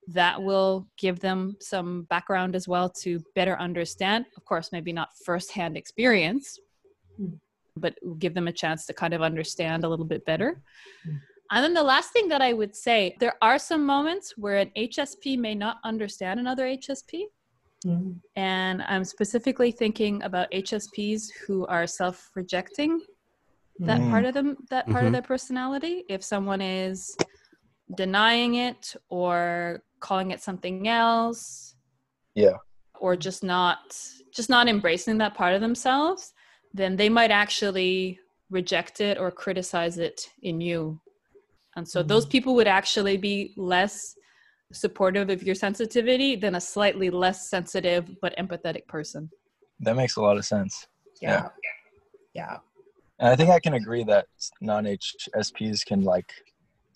That 0.07 0.41
will 0.41 0.87
give 0.97 1.19
them 1.19 1.55
some 1.59 2.03
background 2.03 2.55
as 2.55 2.67
well 2.67 2.89
to 3.01 3.19
better 3.35 3.57
understand. 3.59 4.25
Of 4.35 4.45
course, 4.45 4.71
maybe 4.71 4.91
not 4.91 5.09
firsthand 5.25 5.77
experience, 5.77 6.59
Mm. 7.19 7.39
but 7.75 7.93
give 8.17 8.33
them 8.33 8.47
a 8.47 8.51
chance 8.51 8.85
to 8.87 8.93
kind 8.93 9.13
of 9.13 9.21
understand 9.21 9.83
a 9.83 9.89
little 9.89 10.05
bit 10.05 10.25
better. 10.25 10.61
Mm. 11.07 11.19
And 11.51 11.63
then 11.63 11.73
the 11.73 11.83
last 11.83 12.13
thing 12.13 12.29
that 12.29 12.41
I 12.41 12.53
would 12.53 12.75
say 12.75 13.15
there 13.19 13.35
are 13.41 13.59
some 13.59 13.85
moments 13.85 14.37
where 14.37 14.57
an 14.57 14.71
HSP 14.75 15.37
may 15.37 15.53
not 15.53 15.77
understand 15.83 16.39
another 16.39 16.65
HSP. 16.65 17.27
Mhm. 17.85 18.21
And 18.35 18.81
I'm 18.83 19.03
specifically 19.03 19.71
thinking 19.71 20.23
about 20.23 20.47
HSPs 20.51 21.29
who 21.45 21.65
are 21.67 21.85
self 21.87 22.31
rejecting 22.35 23.01
that 23.88 24.00
Mm. 24.00 24.10
part 24.12 24.26
of 24.26 24.34
them 24.34 24.58
that 24.70 24.86
part 24.88 25.04
Mhm. 25.04 25.08
of 25.08 25.13
their 25.13 25.22
personality 25.34 26.06
if 26.08 26.24
someone 26.24 26.62
is 26.62 27.17
denying 27.96 28.56
it 28.56 28.96
or 29.10 29.84
calling 30.00 30.32
it 30.32 30.39
something 30.41 30.88
else 30.88 31.76
Yeah. 32.36 32.58
or 33.00 33.15
just 33.15 33.44
not 33.44 33.80
just 34.32 34.50
not 34.50 34.67
embracing 34.70 35.17
that 35.17 35.34
part 35.34 35.54
of 35.56 35.62
themselves 35.62 36.34
then 36.74 36.96
they 36.96 37.10
might 37.10 37.32
actually 37.32 38.20
reject 38.50 39.02
it 39.02 39.17
or 39.17 39.30
criticize 39.32 39.98
it 39.98 40.30
in 40.41 40.62
you 40.62 41.02
and 41.76 41.88
so 41.88 42.04
those 42.04 42.26
people 42.26 42.54
would 42.56 42.67
actually 42.67 43.17
be 43.17 43.54
less 43.58 44.15
supportive 44.74 45.30
of 45.30 45.41
your 45.44 45.56
sensitivity 45.56 46.36
than 46.36 46.56
a 46.56 46.62
slightly 46.62 47.10
less 47.10 47.50
sensitive 47.50 48.04
but 48.22 48.36
empathetic 48.38 48.86
person 48.88 49.30
That 49.80 49.96
makes 49.96 50.15
a 50.17 50.22
lot 50.22 50.38
of 50.38 50.46
sense. 50.46 50.88
Yeah. 51.22 51.50
Yeah. 52.36 52.60
And 53.21 53.29
I 53.29 53.36
think 53.36 53.51
I 53.51 53.60
can 53.60 53.75
agree 53.75 54.03
that 54.05 54.25
non 54.62 54.86
HSPs 54.86 55.86
can 55.86 56.01
like 56.01 56.34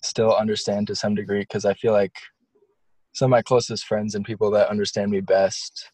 still 0.02 0.34
understand 0.34 0.88
to 0.88 0.96
some 0.96 1.14
degree 1.14 1.40
because 1.40 1.64
I 1.64 1.74
feel 1.74 1.92
like 1.92 2.16
some 3.14 3.26
of 3.26 3.30
my 3.30 3.42
closest 3.42 3.86
friends 3.86 4.16
and 4.16 4.24
people 4.24 4.50
that 4.50 4.68
understand 4.68 5.12
me 5.12 5.20
best, 5.20 5.88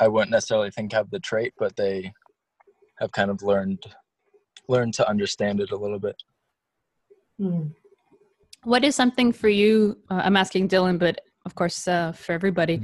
I 0.00 0.08
wouldn't 0.08 0.30
necessarily 0.30 0.70
think 0.70 0.92
have 0.92 1.10
the 1.10 1.20
trait, 1.20 1.52
but 1.58 1.76
they 1.76 2.12
have 2.98 3.12
kind 3.12 3.30
of 3.30 3.42
learned 3.42 3.84
learned 4.68 4.94
to 4.94 5.08
understand 5.08 5.60
it 5.60 5.70
a 5.70 5.76
little 5.76 6.00
bit. 6.00 6.16
Hmm. 7.38 7.66
what 8.64 8.82
is 8.82 8.96
something 8.96 9.30
for 9.30 9.50
you 9.50 9.98
uh, 10.10 10.22
i'm 10.24 10.38
asking 10.38 10.70
dylan 10.70 10.98
but 10.98 11.20
of 11.44 11.54
course 11.54 11.86
uh, 11.86 12.12
for 12.12 12.32
everybody 12.32 12.80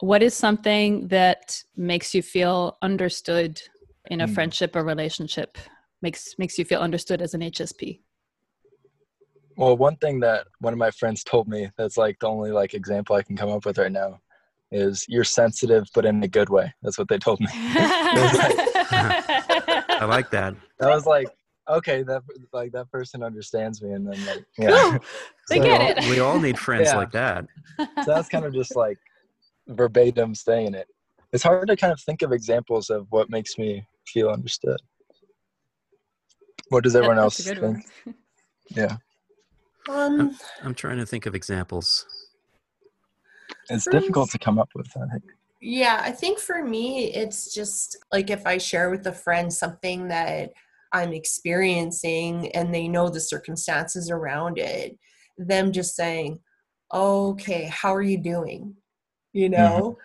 what 0.00 0.22
is 0.22 0.32
something 0.32 1.06
that 1.08 1.62
makes 1.76 2.14
you 2.14 2.22
feel 2.22 2.78
understood 2.80 3.60
in 4.10 4.20
a 4.20 4.26
Hmm. 4.26 4.34
friendship 4.34 4.74
or 4.76 4.84
relationship 4.84 5.56
makes 6.00 6.34
makes 6.38 6.58
you 6.58 6.64
feel 6.64 6.80
understood 6.80 7.22
as 7.22 7.34
an 7.34 7.40
hsp 7.40 8.00
Well, 9.56 9.76
one 9.76 9.96
thing 9.96 10.20
that 10.20 10.46
one 10.60 10.72
of 10.72 10.78
my 10.78 10.90
friends 10.90 11.22
told 11.22 11.46
me 11.48 11.70
that's 11.76 11.96
like 11.96 12.18
the 12.20 12.26
only 12.26 12.50
like 12.52 12.74
example 12.74 13.14
I 13.16 13.22
can 13.22 13.36
come 13.36 13.50
up 13.50 13.64
with 13.66 13.78
right 13.78 13.92
now 13.92 14.20
is 14.72 15.04
you're 15.08 15.24
sensitive 15.24 15.84
but 15.94 16.04
in 16.06 16.22
a 16.22 16.28
good 16.28 16.48
way. 16.48 16.72
That's 16.82 16.96
what 16.98 17.08
they 17.08 17.18
told 17.18 17.38
me. 17.40 17.46
I 18.92 20.04
like 20.08 20.30
that. 20.30 20.54
I 20.80 20.86
was 20.86 21.04
like, 21.06 21.28
okay, 21.68 22.02
that 22.04 22.22
like 22.52 22.72
that 22.72 22.90
person 22.90 23.22
understands 23.22 23.82
me, 23.82 23.92
and 23.92 24.06
then 24.10 24.26
like, 24.26 24.44
yeah. 24.58 24.70
Cool. 24.90 24.98
They 25.48 25.58
So- 25.58 25.64
get 25.64 25.80
we, 25.80 25.86
it. 25.86 25.98
all, 26.04 26.10
we 26.10 26.20
all 26.20 26.40
need 26.40 26.58
friends 26.58 26.88
Yeah. 26.88 26.96
like 26.96 27.12
that. 27.12 27.44
so 27.78 27.86
that's 28.06 28.28
kind 28.28 28.44
of 28.46 28.54
just 28.54 28.74
like 28.76 28.98
verbatim 29.68 30.34
saying 30.34 30.74
it. 30.74 30.86
It's 31.32 31.42
hard 31.42 31.68
to 31.68 31.76
kind 31.76 31.92
of 31.92 32.00
think 32.00 32.22
of 32.22 32.32
examples 32.32 32.88
of 32.90 33.06
what 33.10 33.28
makes 33.28 33.58
me 33.58 33.86
feel 34.06 34.28
understood. 34.28 34.80
What 36.68 36.84
does 36.84 36.96
everyone 36.96 37.16
That- 37.16 37.22
else 37.22 37.36
that's 37.38 37.50
a 37.50 37.54
good 37.54 37.82
think? 38.04 38.16
Yeah, 38.74 38.96
Um, 39.90 40.38
I'm 40.62 40.74
trying 40.74 40.96
to 40.98 41.04
think 41.04 41.26
of 41.26 41.34
examples. 41.34 42.06
it's 43.68 43.84
difficult 43.90 44.28
me- 44.28 44.32
to 44.32 44.38
come 44.38 44.58
up 44.58 44.70
with. 44.74 44.88
I 44.96 45.06
think. 45.10 45.24
Yeah, 45.60 46.00
I 46.02 46.10
think 46.10 46.38
for 46.38 46.64
me, 46.64 47.12
it's 47.12 47.52
just 47.52 47.96
like 48.12 48.30
if 48.30 48.46
I 48.46 48.56
share 48.58 48.88
with 48.90 49.06
a 49.06 49.12
friend 49.12 49.52
something 49.52 50.08
that 50.08 50.52
I'm 50.92 51.12
experiencing 51.12 52.50
and 52.56 52.74
they 52.74 52.88
know 52.88 53.08
the 53.10 53.20
circumstances 53.20 54.10
around 54.10 54.58
it, 54.58 54.98
them 55.36 55.70
just 55.70 55.94
saying, 55.94 56.40
okay, 56.92 57.64
how 57.64 57.94
are 57.94 58.02
you 58.02 58.18
doing? 58.18 58.74
You 59.34 59.50
know, 59.50 59.98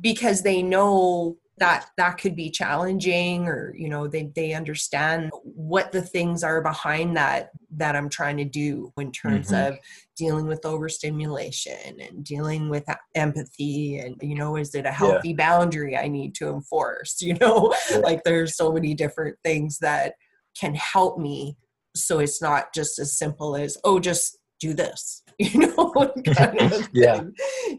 because 0.00 0.42
they 0.42 0.62
know 0.62 1.36
that 1.58 1.86
that 1.96 2.18
could 2.18 2.34
be 2.36 2.50
challenging 2.50 3.46
or 3.46 3.74
you 3.76 3.88
know 3.88 4.06
they 4.06 4.30
they 4.34 4.52
understand 4.54 5.30
what 5.42 5.92
the 5.92 6.02
things 6.02 6.42
are 6.44 6.60
behind 6.62 7.16
that 7.16 7.50
that 7.76 7.94
I'm 7.96 8.08
trying 8.08 8.36
to 8.38 8.44
do 8.44 8.92
in 8.98 9.12
terms 9.12 9.50
Mhm. 9.50 9.68
of 9.68 9.78
dealing 10.16 10.46
with 10.46 10.64
overstimulation 10.64 12.00
and 12.00 12.24
dealing 12.24 12.68
with 12.68 12.84
empathy 13.14 13.98
and 13.98 14.16
you 14.22 14.34
know 14.34 14.56
is 14.56 14.74
it 14.74 14.86
a 14.86 14.90
healthy 14.92 15.34
boundary 15.34 15.96
I 15.96 16.08
need 16.08 16.34
to 16.36 16.48
enforce 16.48 17.20
you 17.22 17.34
know 17.34 17.74
Yeah. 17.90 17.98
like 17.98 18.24
there's 18.24 18.56
so 18.56 18.72
many 18.72 18.94
different 18.94 19.36
things 19.44 19.78
that 19.78 20.14
can 20.58 20.74
help 20.74 21.18
me 21.18 21.56
so 21.96 22.18
it's 22.18 22.40
not 22.42 22.74
just 22.74 22.98
as 22.98 23.16
simple 23.18 23.56
as 23.56 23.76
oh 23.84 23.98
just 23.98 24.38
do 24.60 24.74
this 24.74 25.22
you 25.38 25.58
know 25.60 25.92
kind 26.34 26.60
of 26.72 26.88
Yeah. 26.92 27.22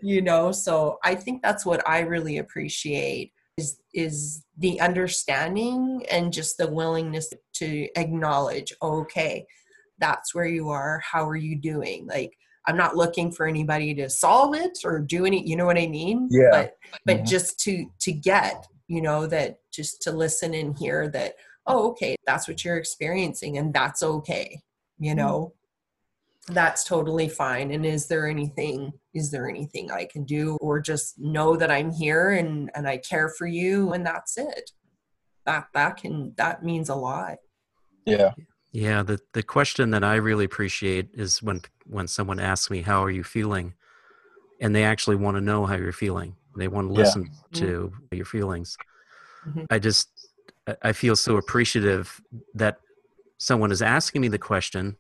you 0.02 0.22
know 0.22 0.52
so 0.52 0.98
i 1.04 1.14
think 1.16 1.42
that's 1.42 1.66
what 1.66 1.88
i 1.88 2.00
really 2.00 2.38
appreciate 2.38 3.34
is 3.60 3.68
is 3.94 4.44
the 4.58 4.80
understanding 4.82 6.04
and 6.12 6.34
just 6.40 6.58
the 6.58 6.70
willingness 6.80 7.28
to 7.54 7.70
acknowledge 8.04 8.72
okay 8.82 9.46
that's 10.00 10.34
where 10.36 10.46
you 10.58 10.70
are 10.70 10.96
how 11.12 11.24
are 11.28 11.36
you 11.48 11.56
doing 11.72 12.00
like 12.08 12.32
i'm 12.68 12.78
not 12.84 12.96
looking 13.02 13.32
for 13.32 13.46
anybody 13.48 13.94
to 13.94 14.10
solve 14.10 14.56
it 14.56 14.76
or 14.84 15.00
do 15.00 15.26
any 15.26 15.40
you 15.50 15.56
know 15.58 15.66
what 15.66 15.78
i 15.78 15.88
mean 15.88 16.28
Yeah. 16.32 16.50
but 16.52 16.68
but 17.06 17.18
Mhm. 17.18 17.28
just 17.34 17.60
to 17.66 17.74
to 18.06 18.12
get 18.12 18.58
you 18.88 19.02
know 19.02 19.28
that 19.28 19.50
just 19.78 20.02
to 20.04 20.12
listen 20.12 20.54
and 20.54 20.78
hear 20.78 21.10
that 21.10 21.32
oh 21.68 21.90
okay 21.92 22.16
that's 22.28 22.48
what 22.48 22.64
you're 22.64 22.78
experiencing 22.78 23.58
and 23.60 23.74
that's 23.74 24.02
okay 24.04 24.48
you 25.08 25.16
know 25.16 25.54
that's 26.50 26.84
totally 26.84 27.30
fine 27.30 27.72
and 27.72 27.86
is 27.86 28.08
there 28.08 28.28
anything 28.28 28.92
is 29.14 29.32
there 29.32 29.48
anything 29.50 29.92
i 29.92 30.06
can 30.06 30.24
do 30.24 30.58
or 30.62 30.80
just 30.80 31.18
know 31.20 31.56
that 31.56 31.72
i'm 31.72 31.92
here 31.92 32.32
and 32.32 32.70
and 32.76 32.88
i 32.88 32.98
care 32.98 33.30
for 33.30 33.48
you 33.48 33.94
and 33.94 34.06
that's 34.06 34.38
it 34.38 34.72
that 35.46 35.68
that 35.74 35.98
can 35.98 36.34
that 36.38 36.64
means 36.64 36.90
a 36.90 36.96
lot 36.96 37.38
Yeah. 38.06 38.32
Yeah, 38.72 39.02
the 39.02 39.20
the 39.34 39.42
question 39.42 39.90
that 39.92 40.04
I 40.04 40.16
really 40.18 40.46
appreciate 40.46 41.10
is 41.14 41.42
when 41.42 41.62
when 41.88 42.08
someone 42.08 42.40
asks 42.40 42.70
me 42.70 42.84
how 42.84 43.04
are 43.04 43.10
you 43.10 43.24
feeling, 43.24 43.74
and 44.62 44.76
they 44.76 44.84
actually 44.84 45.16
want 45.16 45.38
to 45.38 45.42
know 45.42 45.66
how 45.66 45.76
you're 45.76 45.92
feeling. 45.92 46.36
They 46.56 46.68
want 46.68 46.88
to 46.90 46.94
Yeah. 46.94 47.00
listen 47.00 47.32
to 47.54 47.92
your 48.12 48.26
feelings. 48.26 48.78
Mhm. 49.48 49.66
I 49.72 49.80
just 49.80 50.10
I- 50.68 50.78
I 50.90 50.94
feel 50.94 51.16
so 51.16 51.38
appreciative 51.38 52.22
that 52.54 52.80
someone 53.40 53.72
is 53.72 53.82
asking 53.82 54.22
me 54.22 54.28
the 54.28 54.38
question 54.52 54.98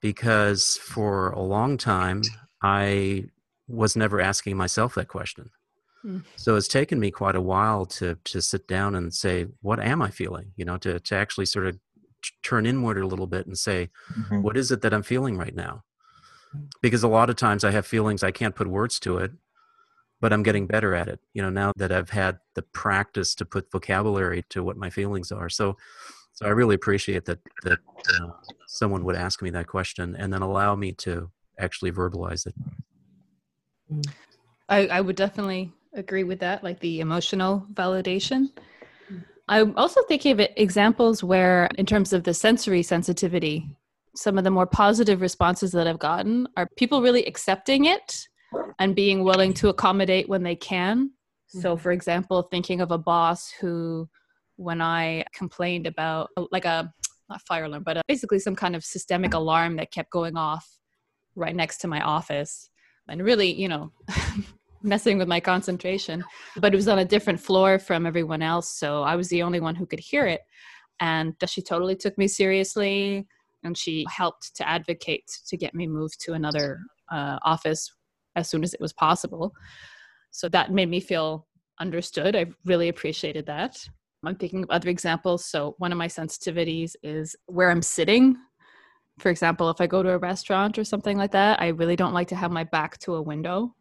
because 0.00 0.76
for 0.76 1.30
a 1.30 1.40
long 1.40 1.76
time 1.76 2.22
I 2.62 3.26
was 3.66 3.96
never 3.96 4.20
asking 4.20 4.56
myself 4.56 4.94
that 4.94 5.08
question. 5.08 5.50
Hmm. 6.02 6.18
So 6.36 6.56
it's 6.56 6.68
taken 6.68 7.00
me 7.00 7.10
quite 7.10 7.34
a 7.36 7.40
while 7.40 7.84
to 7.86 8.16
to 8.24 8.40
sit 8.40 8.68
down 8.68 8.94
and 8.94 9.12
say, 9.12 9.46
what 9.62 9.80
am 9.80 10.00
I 10.00 10.10
feeling? 10.10 10.52
You 10.56 10.64
know, 10.64 10.76
to 10.78 11.00
to 11.00 11.14
actually 11.16 11.46
sort 11.46 11.66
of 11.66 11.74
t- 12.22 12.30
turn 12.42 12.66
inward 12.66 12.98
a 12.98 13.06
little 13.06 13.26
bit 13.26 13.46
and 13.46 13.58
say, 13.58 13.90
Mhm. 14.16 14.42
what 14.42 14.56
is 14.56 14.70
it 14.70 14.80
that 14.82 14.94
I'm 14.94 15.02
feeling 15.02 15.36
right 15.36 15.54
now? 15.54 15.84
Because 16.80 17.02
a 17.02 17.08
lot 17.08 17.30
of 17.30 17.36
times 17.36 17.64
I 17.64 17.72
have 17.72 17.86
feelings 17.86 18.22
I 18.22 18.30
can't 18.30 18.54
put 18.54 18.68
words 18.68 18.98
to 19.00 19.18
it, 19.18 19.32
but 20.20 20.32
I'm 20.32 20.42
getting 20.42 20.66
better 20.66 20.94
at 20.94 21.08
it. 21.08 21.20
You 21.34 21.42
know, 21.42 21.50
now 21.50 21.72
that 21.76 21.92
I've 21.92 22.10
had 22.10 22.38
the 22.54 22.62
practice 22.62 23.34
to 23.34 23.44
put 23.44 23.70
vocabulary 23.70 24.44
to 24.50 24.62
what 24.62 24.76
my 24.76 24.90
feelings 24.90 25.30
are. 25.32 25.48
So, 25.50 25.76
so 26.38 26.46
I 26.46 26.50
really 26.50 26.76
appreciate 26.76 27.24
that 27.24 27.40
that 27.64 27.80
uh, 28.14 28.28
someone 28.68 29.02
would 29.02 29.16
ask 29.16 29.42
me 29.42 29.50
that 29.50 29.66
question 29.66 30.14
and 30.14 30.32
then 30.32 30.40
allow 30.40 30.76
me 30.76 30.92
to 30.92 31.28
actually 31.58 31.90
verbalize 31.90 32.46
it. 32.46 32.54
Mm. 33.92 34.08
I, 34.68 34.86
I 34.86 35.00
would 35.00 35.16
definitely 35.16 35.72
agree 35.94 36.22
with 36.22 36.38
that, 36.38 36.62
like 36.62 36.78
the 36.78 37.00
emotional 37.00 37.66
validation. 37.74 38.52
Mm. 39.12 39.24
I'm 39.48 39.76
also 39.76 40.00
thinking 40.04 40.30
of 40.30 40.46
examples 40.54 41.24
where, 41.24 41.68
in 41.76 41.86
terms 41.86 42.12
of 42.12 42.22
the 42.22 42.34
sensory 42.34 42.84
sensitivity, 42.84 43.68
some 44.14 44.38
of 44.38 44.44
the 44.44 44.52
more 44.52 44.66
positive 44.66 45.20
responses 45.20 45.72
that 45.72 45.88
I've 45.88 45.98
gotten 45.98 46.46
are 46.56 46.68
people 46.76 47.02
really 47.02 47.24
accepting 47.24 47.86
it 47.86 48.28
and 48.78 48.94
being 48.94 49.24
willing 49.24 49.54
to 49.54 49.70
accommodate 49.70 50.28
when 50.28 50.44
they 50.44 50.54
can. 50.54 51.10
So, 51.48 51.74
mm-hmm. 51.74 51.82
for 51.82 51.90
example, 51.90 52.42
thinking 52.42 52.80
of 52.80 52.92
a 52.92 52.98
boss 52.98 53.50
who, 53.60 54.08
when 54.58 54.82
I 54.82 55.24
complained 55.32 55.86
about 55.86 56.30
like 56.50 56.64
a 56.64 56.92
not 57.28 57.40
fire 57.46 57.64
alarm, 57.64 57.84
but 57.84 57.96
uh 57.96 58.02
basically 58.08 58.40
some 58.40 58.56
kind 58.56 58.74
of 58.74 58.84
systemic 58.84 59.34
alarm 59.34 59.76
that 59.76 59.92
kept 59.92 60.10
going 60.10 60.36
off 60.36 60.68
right 61.36 61.54
next 61.54 61.78
to 61.78 61.88
my 61.88 62.00
office, 62.00 62.68
and 63.08 63.22
really, 63.22 63.52
you 63.52 63.68
know, 63.68 63.92
messing 64.82 65.16
with 65.16 65.28
my 65.28 65.38
concentration. 65.40 66.24
But 66.56 66.74
it 66.74 66.76
was 66.76 66.88
on 66.88 66.98
a 66.98 67.04
different 67.04 67.40
floor 67.40 67.78
from 67.78 68.04
everyone 68.04 68.42
else, 68.42 68.70
so 68.70 69.02
I 69.02 69.14
was 69.14 69.28
the 69.28 69.42
only 69.42 69.60
one 69.60 69.76
who 69.76 69.86
could 69.86 70.00
hear 70.00 70.26
it. 70.26 70.40
And 71.00 71.34
she 71.46 71.62
totally 71.62 71.94
took 71.94 72.18
me 72.18 72.26
seriously, 72.26 73.26
and 73.62 73.78
she 73.78 74.04
helped 74.10 74.56
to 74.56 74.68
advocate 74.68 75.30
to 75.46 75.56
get 75.56 75.74
me 75.74 75.86
moved 75.86 76.20
to 76.22 76.32
another 76.32 76.80
uh, 77.12 77.38
office 77.44 77.92
as 78.34 78.50
soon 78.50 78.64
as 78.64 78.74
it 78.74 78.80
was 78.80 78.92
possible. 78.92 79.52
So 80.32 80.48
that 80.48 80.72
made 80.72 80.88
me 80.88 80.98
feel 80.98 81.46
understood. 81.80 82.34
I 82.34 82.46
really 82.64 82.88
appreciated 82.88 83.46
that. 83.46 83.88
I'm 84.24 84.36
thinking 84.36 84.64
of 84.64 84.70
other 84.70 84.88
examples. 84.88 85.44
So 85.44 85.74
one 85.78 85.92
of 85.92 85.98
my 85.98 86.08
sensitivities 86.08 86.96
is 87.02 87.36
where 87.46 87.70
I'm 87.70 87.82
sitting. 87.82 88.36
For 89.18 89.30
example, 89.30 89.70
if 89.70 89.80
I 89.80 89.86
go 89.86 90.02
to 90.02 90.10
a 90.10 90.18
restaurant 90.18 90.78
or 90.78 90.84
something 90.84 91.16
like 91.16 91.32
that, 91.32 91.60
I 91.60 91.68
really 91.68 91.96
don't 91.96 92.14
like 92.14 92.28
to 92.28 92.36
have 92.36 92.50
my 92.50 92.64
back 92.64 92.98
to 93.00 93.14
a 93.14 93.22
window. 93.22 93.74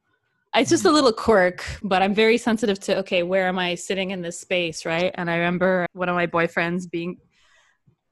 It's 0.56 0.70
just 0.70 0.86
a 0.86 0.90
mm. 0.90 0.94
little 0.94 1.14
quirk, 1.14 1.64
but 1.84 2.02
I'm 2.02 2.14
very 2.14 2.38
sensitive 2.38 2.80
to 2.82 3.00
okay, 3.00 3.24
where 3.24 3.48
am 3.48 3.60
I 3.60 3.76
sitting 3.76 4.12
in 4.12 4.22
this 4.22 4.40
space, 4.40 4.86
right? 4.86 5.12
And 5.16 5.30
I 5.30 5.36
remember 5.38 5.86
one 5.94 6.10
of 6.10 6.16
my 6.16 6.26
boyfriends 6.26 6.90
being 6.90 7.18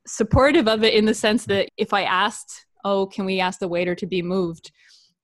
supportive 0.05 0.67
of 0.67 0.83
it 0.83 0.93
in 0.93 1.05
the 1.05 1.13
sense 1.13 1.45
that 1.45 1.69
if 1.77 1.93
I 1.93 2.03
asked, 2.03 2.65
oh 2.85 3.07
can 3.07 3.25
we 3.25 3.41
ask 3.41 3.59
the 3.59 3.67
waiter 3.67 3.95
to 3.95 4.05
be 4.05 4.21
moved 4.21 4.71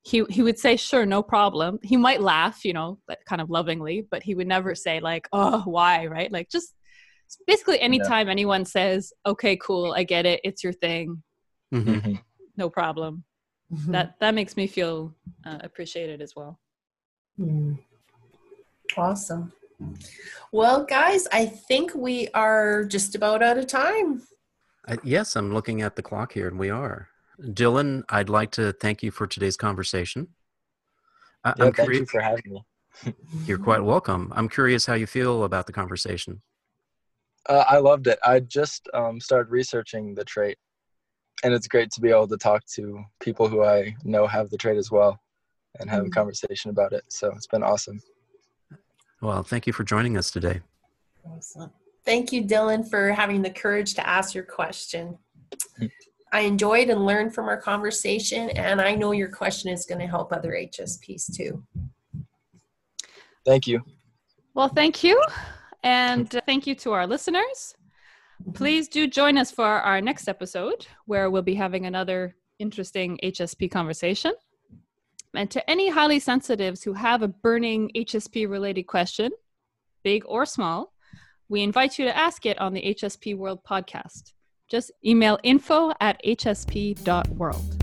he 0.03 0.25
he 0.29 0.41
would 0.41 0.59
say 0.59 0.75
sure 0.75 1.05
no 1.05 1.23
problem 1.23 1.79
he 1.83 1.95
might 1.95 2.21
laugh 2.21 2.65
you 2.65 2.73
know 2.73 2.97
kind 3.25 3.39
of 3.39 3.49
lovingly 3.49 4.05
but 4.09 4.23
he 4.23 4.35
would 4.35 4.47
never 4.47 4.75
say 4.75 4.99
like 4.99 5.29
oh 5.31 5.61
why 5.65 6.07
right 6.07 6.31
like 6.31 6.49
just 6.49 6.73
basically 7.47 7.79
anytime 7.79 8.27
yeah. 8.27 8.31
anyone 8.31 8.65
says 8.65 9.13
okay 9.25 9.55
cool 9.57 9.93
i 9.93 10.03
get 10.03 10.25
it 10.25 10.39
it's 10.43 10.63
your 10.63 10.73
thing 10.73 11.21
mm-hmm. 11.73 11.93
mm-hmm. 11.93 12.13
no 12.57 12.69
problem 12.69 13.23
mm-hmm. 13.73 13.91
that 13.91 14.15
that 14.19 14.33
makes 14.33 14.55
me 14.57 14.67
feel 14.67 15.13
uh, 15.45 15.57
appreciated 15.61 16.21
as 16.21 16.35
well 16.35 16.59
mm. 17.39 17.77
awesome 18.97 19.51
well 20.51 20.83
guys 20.83 21.27
i 21.31 21.45
think 21.45 21.93
we 21.95 22.27
are 22.33 22.83
just 22.85 23.15
about 23.15 23.41
out 23.41 23.57
of 23.57 23.67
time 23.67 24.21
uh, 24.87 24.97
yes 25.03 25.35
i'm 25.35 25.53
looking 25.53 25.81
at 25.81 25.95
the 25.95 26.01
clock 26.01 26.33
here 26.33 26.47
and 26.47 26.59
we 26.59 26.69
are 26.69 27.09
dylan 27.39 28.03
i'd 28.09 28.29
like 28.29 28.51
to 28.51 28.71
thank 28.73 29.01
you 29.01 29.09
for 29.09 29.25
today's 29.25 29.57
conversation 29.57 30.27
I- 31.43 31.53
yeah, 31.57 31.71
thank 31.71 31.89
you 31.89 32.05
for 32.05 32.21
having 32.21 32.43
me 32.45 32.65
you're 33.45 33.57
quite 33.57 33.83
welcome 33.83 34.31
i'm 34.35 34.47
curious 34.49 34.85
how 34.85 34.93
you 34.93 35.07
feel 35.07 35.43
about 35.43 35.65
the 35.65 35.73
conversation 35.73 36.43
uh, 37.49 37.63
I 37.67 37.77
loved 37.77 38.07
it. 38.07 38.19
I 38.23 38.39
just 38.41 38.87
um, 38.93 39.19
started 39.19 39.51
researching 39.51 40.15
the 40.15 40.23
trait, 40.23 40.57
and 41.43 41.53
it's 41.53 41.67
great 41.67 41.91
to 41.91 42.01
be 42.01 42.09
able 42.09 42.27
to 42.27 42.37
talk 42.37 42.63
to 42.75 43.03
people 43.19 43.47
who 43.47 43.63
I 43.63 43.95
know 44.03 44.27
have 44.27 44.49
the 44.49 44.57
trait 44.57 44.77
as 44.77 44.91
well 44.91 45.19
and 45.79 45.89
have 45.89 46.01
mm-hmm. 46.01 46.07
a 46.07 46.11
conversation 46.11 46.71
about 46.71 46.93
it. 46.93 47.03
So 47.09 47.31
it's 47.35 47.47
been 47.47 47.63
awesome. 47.63 48.01
Well, 49.21 49.43
thank 49.43 49.67
you 49.67 49.73
for 49.73 49.83
joining 49.83 50.17
us 50.17 50.31
today. 50.31 50.61
Awesome. 51.25 51.71
Thank 52.03 52.31
you, 52.31 52.43
Dylan, 52.43 52.89
for 52.89 53.11
having 53.11 53.41
the 53.41 53.51
courage 53.51 53.93
to 53.95 54.07
ask 54.07 54.33
your 54.33 54.43
question. 54.43 55.17
I 56.33 56.41
enjoyed 56.41 56.89
and 56.89 57.05
learned 57.05 57.35
from 57.35 57.47
our 57.49 57.57
conversation, 57.57 58.49
and 58.51 58.79
I 58.81 58.95
know 58.95 59.11
your 59.11 59.29
question 59.29 59.69
is 59.69 59.85
going 59.85 59.99
to 59.99 60.07
help 60.07 60.31
other 60.31 60.51
HSPs 60.51 61.35
too. 61.35 61.63
Thank 63.45 63.67
you. 63.67 63.81
Well, 64.53 64.69
thank 64.69 65.03
you. 65.03 65.21
And 65.83 66.29
thank 66.45 66.67
you 66.67 66.75
to 66.75 66.91
our 66.91 67.07
listeners. 67.07 67.75
Please 68.53 68.87
do 68.87 69.07
join 69.07 69.37
us 69.37 69.51
for 69.51 69.65
our 69.65 70.01
next 70.01 70.27
episode 70.27 70.87
where 71.05 71.29
we'll 71.29 71.41
be 71.41 71.55
having 71.55 71.85
another 71.85 72.35
interesting 72.59 73.19
HSP 73.23 73.69
conversation. 73.69 74.33
And 75.33 75.49
to 75.51 75.69
any 75.69 75.89
highly 75.89 76.19
sensitives 76.19 76.83
who 76.83 76.93
have 76.93 77.21
a 77.21 77.27
burning 77.27 77.91
HSP 77.95 78.49
related 78.49 78.83
question, 78.83 79.31
big 80.03 80.23
or 80.25 80.45
small, 80.45 80.93
we 81.49 81.61
invite 81.61 81.99
you 81.99 82.05
to 82.05 82.17
ask 82.17 82.45
it 82.45 82.59
on 82.59 82.73
the 82.73 82.81
HSP 82.81 83.37
World 83.37 83.59
podcast. 83.63 84.33
Just 84.69 84.91
email 85.05 85.37
info 85.43 85.91
at 85.99 86.21
hsp.world. 86.23 87.80